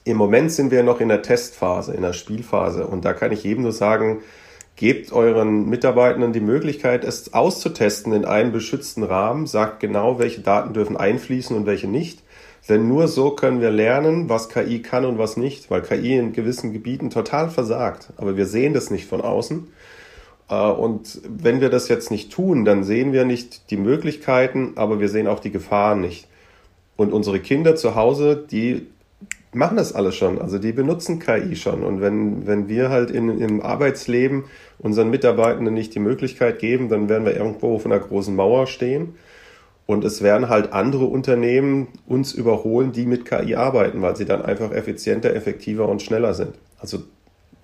im 0.05 0.17
Moment 0.17 0.51
sind 0.51 0.73
wir 0.73 0.83
noch 0.83 1.01
in 1.01 1.09
der 1.09 1.23
Testphase, 1.23 1.95
in 1.95 2.03
der 2.03 2.13
Spielphase. 2.13 2.85
Und 2.85 3.05
da 3.05 3.13
kann 3.13 3.31
ich 3.31 3.45
jedem 3.45 3.63
nur 3.63 3.73
sagen, 3.73 4.21
gebt 4.75 5.13
euren 5.13 5.69
Mitarbeitenden 5.69 6.33
die 6.33 6.41
Möglichkeit, 6.41 7.05
es 7.05 7.33
auszutesten 7.35 8.13
in 8.13 8.25
einem 8.25 8.51
beschützten 8.51 9.05
Rahmen, 9.05 9.47
sagt 9.47 9.79
genau, 9.79 10.19
welche 10.19 10.41
Daten 10.41 10.75
dürfen 10.75 10.97
einfließen 10.97 11.55
und 11.57 11.67
welche 11.67 11.87
nicht 11.87 12.23
denn 12.69 12.89
nur 12.89 13.09
so 13.09 13.31
können 13.31 13.61
wir 13.61 13.71
lernen, 13.71 14.29
was 14.29 14.49
KI 14.49 14.83
kann 14.83 15.05
und 15.05 15.19
was 15.19 15.37
nicht, 15.37 15.71
weil 15.71 15.83
KI 15.83 16.17
in 16.17 16.33
gewissen 16.33 16.73
Gebieten 16.73 17.11
total 17.11 17.51
versagt. 17.51 18.13
Aber 18.17 18.37
wir 18.37 18.47
sehen 18.47 18.73
das 18.73 18.91
nicht 18.91 19.07
von 19.07 19.21
außen. 19.21 19.69
Äh, 20.49 20.71
und 20.71 21.21
wenn 21.29 21.61
wir 21.61 21.71
das 21.71 21.89
jetzt 21.89 22.11
nicht 22.11 22.33
tun, 22.33 22.65
dann 22.65 22.85
sehen 22.85 23.13
wir 23.13 23.25
nicht 23.25 23.71
die 23.71 23.77
Möglichkeiten, 23.77 24.73
aber 24.77 25.01
wir 25.01 25.09
sehen 25.09 25.27
auch 25.27 25.41
die 25.41 25.51
Gefahren 25.51 26.01
nicht. 26.01 26.29
Und 26.97 27.13
unsere 27.13 27.41
Kinder 27.41 27.75
zu 27.75 27.97
Hause, 27.97 28.45
die 28.51 28.87
machen 29.53 29.77
das 29.77 29.95
alles 29.95 30.15
schon. 30.15 30.41
Also 30.41 30.59
die 30.59 30.73
benutzen 30.73 31.19
KI 31.19 31.57
schon. 31.57 31.83
Und 31.83 32.01
wenn, 32.01 32.47
wenn 32.47 32.69
wir 32.69 32.91
halt 32.91 33.11
in, 33.11 33.41
im 33.41 33.61
Arbeitsleben 33.61 34.45
unseren 34.79 35.11
Mitarbeitenden 35.11 35.75
nicht 35.75 35.95
die 35.95 36.01
Möglichkeit 36.01 36.59
geben, 36.59 36.89
dann 36.89 37.09
werden 37.09 37.25
wir 37.25 37.37
irgendwo 37.37 37.75
auf 37.75 37.87
einer 37.87 37.99
großen 37.99 38.35
Mauer 38.35 38.67
stehen. 38.67 39.15
Und 39.87 40.05
es 40.05 40.23
werden 40.23 40.49
halt 40.49 40.73
andere 40.73 41.05
Unternehmen 41.05 41.89
uns 42.07 42.33
überholen, 42.33 42.93
die 42.93 43.05
mit 43.05 43.25
KI 43.25 43.57
arbeiten, 43.57 44.01
weil 44.01 44.17
sie 44.17 44.25
dann 44.25 44.43
einfach 44.43 44.73
effizienter, 44.73 45.35
effektiver 45.35 45.89
und 45.89 46.03
schneller 46.03 46.35
sind. 46.35 46.55
Also 46.79 46.99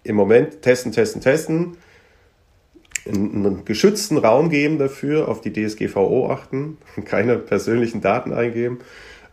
im 0.02 0.16
Moment 0.16 0.62
testen, 0.62 0.92
testen, 0.92 1.20
testen, 1.20 1.76
einen 3.06 3.64
geschützten 3.64 4.18
Raum 4.18 4.50
geben 4.50 4.78
dafür, 4.78 5.28
auf 5.28 5.40
die 5.40 5.52
DSGVO 5.52 6.30
achten, 6.30 6.78
keine 7.04 7.38
persönlichen 7.38 8.00
Daten 8.00 8.32
eingeben 8.32 8.80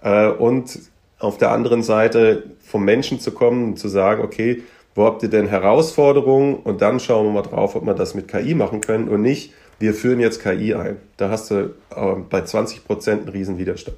äh, 0.04 0.30
und 0.30 0.80
auf 1.20 1.38
der 1.38 1.52
anderen 1.52 1.82
Seite 1.82 2.44
vom 2.60 2.86
Menschen 2.86 3.20
zu 3.20 3.32
kommen 3.32 3.64
und 3.66 3.80
zu 3.80 3.88
sagen, 3.88 4.22
okay, 4.24 4.64
wo 4.96 5.06
habt 5.06 5.24
ihr 5.24 5.30
denn 5.30 5.48
Herausforderungen? 5.48 6.56
Und 6.56 6.82
dann 6.82 7.00
schauen 7.00 7.26
wir 7.26 7.34
mal 7.34 7.42
drauf, 7.42 7.76
ob 7.76 7.86
wir 7.86 7.94
das 7.94 8.16
mit 8.16 8.28
KI 8.28 8.54
machen 8.56 8.82
können 8.82 9.10
und 9.10 9.22
nicht, 9.22 9.54
wir 9.80 9.94
führen 9.94 10.20
jetzt 10.20 10.42
KI 10.42 10.74
ein. 10.74 10.98
Da 11.18 11.30
hast 11.30 11.52
du 11.52 11.74
äh, 11.96 12.16
bei 12.30 12.42
20 12.42 12.86
Prozent 12.86 13.22
einen 13.22 13.30
riesen 13.30 13.58
Widerstand. 13.58 13.98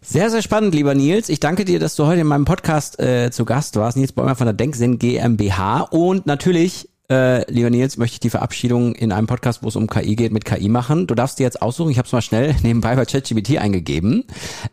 Sehr, 0.00 0.30
sehr 0.30 0.40
spannend, 0.42 0.74
lieber 0.74 0.94
Nils. 0.94 1.28
Ich 1.28 1.38
danke 1.38 1.64
dir, 1.64 1.78
dass 1.78 1.94
du 1.94 2.06
heute 2.06 2.22
in 2.22 2.26
meinem 2.26 2.46
Podcast 2.46 2.98
äh, 2.98 3.30
zu 3.30 3.44
Gast 3.44 3.76
warst. 3.76 3.96
Nils 3.96 4.12
Bäumer 4.12 4.36
von 4.36 4.46
der 4.46 4.54
Denksinn 4.54 4.98
GmbH. 4.98 5.82
Und 5.82 6.26
natürlich 6.26 6.88
äh, 7.10 7.50
lieber 7.50 7.70
Nils, 7.70 7.96
möchte 7.96 8.14
ich 8.14 8.20
die 8.20 8.30
Verabschiedung 8.30 8.94
in 8.94 9.12
einem 9.12 9.26
Podcast, 9.26 9.62
wo 9.62 9.68
es 9.68 9.76
um 9.76 9.86
KI 9.86 10.14
geht, 10.14 10.30
mit 10.30 10.44
KI 10.44 10.68
machen. 10.68 11.06
Du 11.06 11.14
darfst 11.14 11.38
dir 11.38 11.44
jetzt 11.44 11.62
aussuchen, 11.62 11.90
ich 11.90 11.98
habe 11.98 12.06
es 12.06 12.12
mal 12.12 12.20
schnell 12.20 12.54
nebenbei 12.62 12.96
bei 12.96 13.06
ChatGPT 13.06 13.58
eingegeben. 13.58 14.24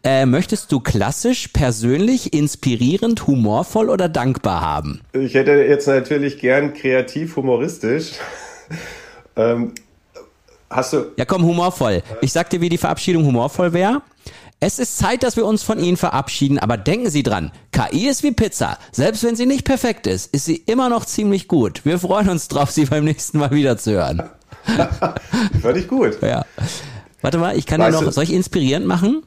Äh, 0.03 0.25
möchtest 0.25 0.71
du 0.71 0.81
klassisch, 0.81 1.49
persönlich, 1.49 2.33
inspirierend, 2.33 3.27
humorvoll 3.27 3.89
oder 3.89 4.09
dankbar 4.09 4.61
haben? 4.61 5.01
Ich 5.13 5.33
hätte 5.33 5.51
jetzt 5.51 5.87
natürlich 5.87 6.39
gern 6.39 6.73
kreativ, 6.73 7.35
humoristisch. 7.37 8.11
ähm, 9.35 9.73
hast 10.69 10.93
du... 10.93 11.11
Ja 11.17 11.25
komm, 11.25 11.43
humorvoll. 11.43 12.03
Ich 12.21 12.31
sag 12.31 12.49
dir, 12.49 12.61
wie 12.61 12.69
die 12.69 12.77
Verabschiedung 12.77 13.25
humorvoll 13.25 13.73
wäre. 13.73 14.01
Es 14.59 14.79
ist 14.79 14.97
Zeit, 14.97 15.23
dass 15.23 15.35
wir 15.35 15.45
uns 15.45 15.63
von 15.63 15.79
Ihnen 15.79 15.97
verabschieden, 15.97 16.59
aber 16.59 16.77
denken 16.77 17.09
Sie 17.09 17.23
dran, 17.23 17.51
KI 17.71 18.07
ist 18.07 18.23
wie 18.23 18.31
Pizza. 18.31 18.77
Selbst 18.91 19.23
wenn 19.23 19.35
sie 19.35 19.45
nicht 19.45 19.65
perfekt 19.65 20.07
ist, 20.07 20.33
ist 20.33 20.45
sie 20.45 20.55
immer 20.55 20.89
noch 20.89 21.05
ziemlich 21.05 21.47
gut. 21.47 21.83
Wir 21.83 21.99
freuen 21.99 22.29
uns 22.29 22.47
drauf, 22.47 22.71
Sie 22.71 22.85
beim 22.85 23.03
nächsten 23.03 23.37
Mal 23.37 23.51
wieder 23.51 23.77
zu 23.77 23.91
hören. 23.91 24.23
Ich 25.75 25.87
gut. 25.87 26.21
Ja. 26.21 26.45
Warte 27.21 27.37
mal, 27.37 27.57
ich 27.57 27.65
kann 27.65 27.81
weißt 27.81 27.99
dir 27.99 28.05
noch, 28.05 28.11
soll 28.11 28.23
ich 28.23 28.33
inspirierend 28.33 28.87
machen? 28.87 29.23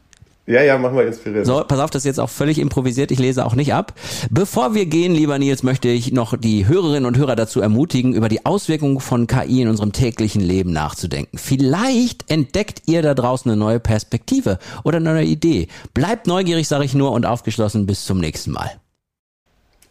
Ja, 0.48 0.62
ja, 0.62 0.78
mach 0.78 0.92
mal 0.92 1.06
inspiriert. 1.06 1.44
So, 1.44 1.62
pass 1.62 1.78
auf, 1.78 1.90
das 1.90 2.00
ist 2.00 2.06
jetzt 2.06 2.20
auch 2.20 2.30
völlig 2.30 2.58
improvisiert. 2.58 3.10
Ich 3.10 3.18
lese 3.18 3.44
auch 3.44 3.54
nicht 3.54 3.74
ab. 3.74 3.92
Bevor 4.30 4.74
wir 4.74 4.86
gehen, 4.86 5.12
lieber 5.12 5.38
Nils, 5.38 5.62
möchte 5.62 5.88
ich 5.88 6.10
noch 6.10 6.38
die 6.38 6.66
Hörerinnen 6.66 7.04
und 7.04 7.18
Hörer 7.18 7.36
dazu 7.36 7.60
ermutigen, 7.60 8.14
über 8.14 8.30
die 8.30 8.46
Auswirkungen 8.46 8.98
von 8.98 9.26
KI 9.26 9.60
in 9.60 9.68
unserem 9.68 9.92
täglichen 9.92 10.40
Leben 10.40 10.72
nachzudenken. 10.72 11.36
Vielleicht 11.36 12.30
entdeckt 12.30 12.84
ihr 12.86 13.02
da 13.02 13.12
draußen 13.12 13.50
eine 13.50 13.60
neue 13.60 13.78
Perspektive 13.78 14.58
oder 14.84 14.96
eine 14.96 15.12
neue 15.12 15.26
Idee. 15.26 15.68
Bleibt 15.92 16.26
neugierig, 16.26 16.66
sage 16.66 16.86
ich 16.86 16.94
nur, 16.94 17.12
und 17.12 17.26
aufgeschlossen. 17.26 17.84
Bis 17.84 18.06
zum 18.06 18.18
nächsten 18.18 18.52
Mal. 18.52 18.70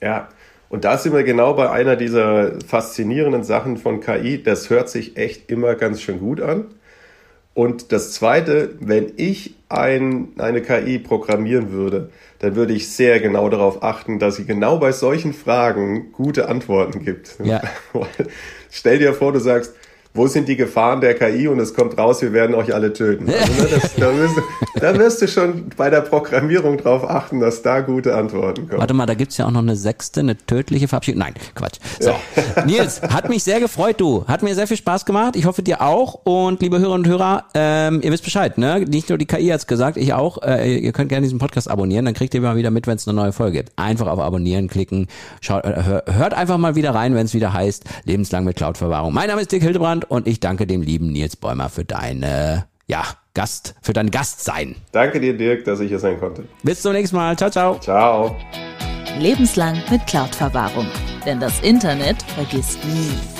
Ja, 0.02 0.28
und 0.70 0.86
da 0.86 0.98
sind 0.98 1.14
wir 1.14 1.24
genau 1.24 1.54
bei 1.54 1.70
einer 1.70 1.96
dieser 1.96 2.60
faszinierenden 2.62 3.44
Sachen 3.44 3.78
von 3.78 4.02
KI. 4.02 4.42
Das 4.42 4.72
hört 4.72 4.90
sich 4.90 5.18
echt 5.18 5.52
immer 5.52 5.76
ganz 5.76 6.02
schön 6.02 6.20
gut 6.20 6.42
an. 6.42 6.66
Und 7.58 7.92
das 7.92 8.12
Zweite, 8.12 8.76
wenn 8.82 9.14
ich 9.16 9.56
ein, 9.68 10.28
eine 10.38 10.62
KI 10.62 11.00
programmieren 11.00 11.72
würde, 11.72 12.12
dann 12.38 12.56
würde 12.56 12.74
ich 12.74 12.88
sehr 12.88 13.20
genau 13.20 13.50
darauf 13.50 13.82
achten, 13.82 14.20
dass 14.20 14.36
sie 14.36 14.46
genau 14.46 14.78
bei 14.78 14.92
solchen 14.92 15.34
Fragen 15.34 16.12
gute 16.12 16.50
Antworten 16.50 17.04
gibt. 17.04 17.36
Ja. 17.44 17.64
Stell 18.70 19.00
dir 19.00 19.12
vor, 19.16 19.34
du 19.34 19.40
sagst, 19.40 19.74
wo 20.14 20.28
sind 20.28 20.48
die 20.48 20.56
Gefahren 20.56 21.02
der 21.02 21.14
KI 21.14 21.48
und 21.48 21.60
es 21.60 21.74
kommt 21.74 21.98
raus, 21.98 22.22
wir 22.22 22.34
werden 22.34 22.56
euch 22.56 22.74
alle 22.74 22.94
töten. 22.94 23.28
Also, 23.30 23.64
ne, 23.64 23.70
das, 23.70 23.96
da, 23.96 24.18
wirst 24.18 24.38
du, 24.38 24.42
da, 24.80 24.98
wirst 24.98 25.22
du, 25.22 25.28
schon 25.28 25.70
bei 25.78 25.90
der 25.90 26.02
Programmierung 26.02 26.78
darauf 26.78 27.10
achten, 27.10 27.40
dass 27.40 27.62
da 27.62 27.82
gute 27.82 28.16
Antworten 28.16 28.68
kommen. 28.68 28.80
Warte 28.80 28.94
mal, 28.94 29.06
da 29.06 29.14
gibt's 29.14 29.38
ja 29.38 29.46
auch 29.46 29.52
noch 29.52 29.62
eine 29.62 29.76
sechste, 29.76 30.22
eine 30.22 30.38
tödliche 30.38 30.88
Verabschiedung. 30.88 31.20
Nein, 31.20 31.34
Quatsch. 31.56 31.80
So, 32.00 32.10
ja. 32.10 32.66
Nils, 32.66 33.02
hat 33.02 33.30
mich 33.30 33.44
sehr 33.44 33.60
gefreut, 33.60 34.00
du. 34.00 34.26
Hat 34.28 34.44
mir 34.44 34.56
sehr 34.56 34.68
viel 34.68 34.78
Spaß 34.78 35.06
gemacht. 35.06 35.36
Ich 35.36 35.46
hoffe, 35.46 35.62
dir 35.62 35.82
auch. 35.82 36.22
Und 36.24 36.62
liebe 36.62 36.80
Hörerinnen 36.80 37.06
und 37.06 37.08
Hörer, 37.08 37.46
ähm, 37.54 38.02
ihr 38.02 38.12
wisst 38.12 38.24
Bescheid, 38.24 38.58
ne? 38.58 38.80
Nicht 38.88 39.10
nur 39.10 39.18
die 39.18 39.26
KI 39.26 39.48
hat's 39.50 39.68
gesagt, 39.68 39.98
ich 39.98 40.14
auch. 40.14 40.42
Äh, 40.42 40.78
ihr 40.78 40.92
könnt 40.94 41.10
gerne 41.10 41.26
diesen 41.26 41.40
Podcast 41.40 41.70
abonnieren, 41.70 42.06
dann 42.06 42.14
kriegt 42.14 42.34
ihr 42.34 42.42
mal 42.42 42.56
wieder 42.56 42.72
mit, 42.72 42.88
wenn 42.88 42.96
es 42.96 43.08
eine 43.08 43.16
neue 43.16 43.32
Folge 43.32 43.58
gibt. 43.58 43.74
Einfach 43.76 44.08
auf 44.08 44.20
Abonnieren 44.20 44.68
klicken. 44.68 45.08
Schaut, 45.42 45.66
äh, 45.66 46.02
hört 46.06 46.34
einfach 46.34 46.58
mal 46.58 46.76
wieder 46.76 46.96
rein, 46.96 47.16
wenn 47.16 47.26
es 47.26 47.34
wieder 47.34 47.54
heißt, 47.54 47.84
lebenslang 48.06 48.44
mit 48.46 48.56
Cloud-Verwahrung. 48.56 49.14
Mein 49.14 49.28
Name 49.28 49.42
ist 49.42 49.52
Dick 49.52 49.64
Hildebrand 49.64 50.07
und 50.10 50.28
ich 50.28 50.40
danke 50.40 50.68
dem 50.68 50.82
lieben 50.82 51.12
Nils 51.12 51.36
Bäumer 51.36 51.70
für 51.70 51.86
deine, 51.86 52.68
ja, 52.88 53.04
Gast, 53.34 53.76
für 53.82 53.94
dein 53.94 54.10
Gastsein. 54.10 54.76
Danke 54.92 55.20
dir, 55.20 55.38
Dirk, 55.38 55.64
dass 55.66 55.80
ich 55.80 55.90
hier 55.90 56.00
sein 56.00 56.20
konnte. 56.20 56.46
Bis 56.64 56.82
zum 56.82 56.94
nächsten 56.94 57.16
Mal. 57.16 57.38
Ciao, 57.38 57.52
ciao. 57.52 57.80
Ciao. 57.80 58.36
Lebenslang 59.20 59.78
mit 59.92 60.06
Cloud-Verwahrung. 60.08 60.88
Denn 61.26 61.40
das 61.40 61.60
Internet 61.62 62.24
vergisst 62.24 62.84
nie. 62.86 63.37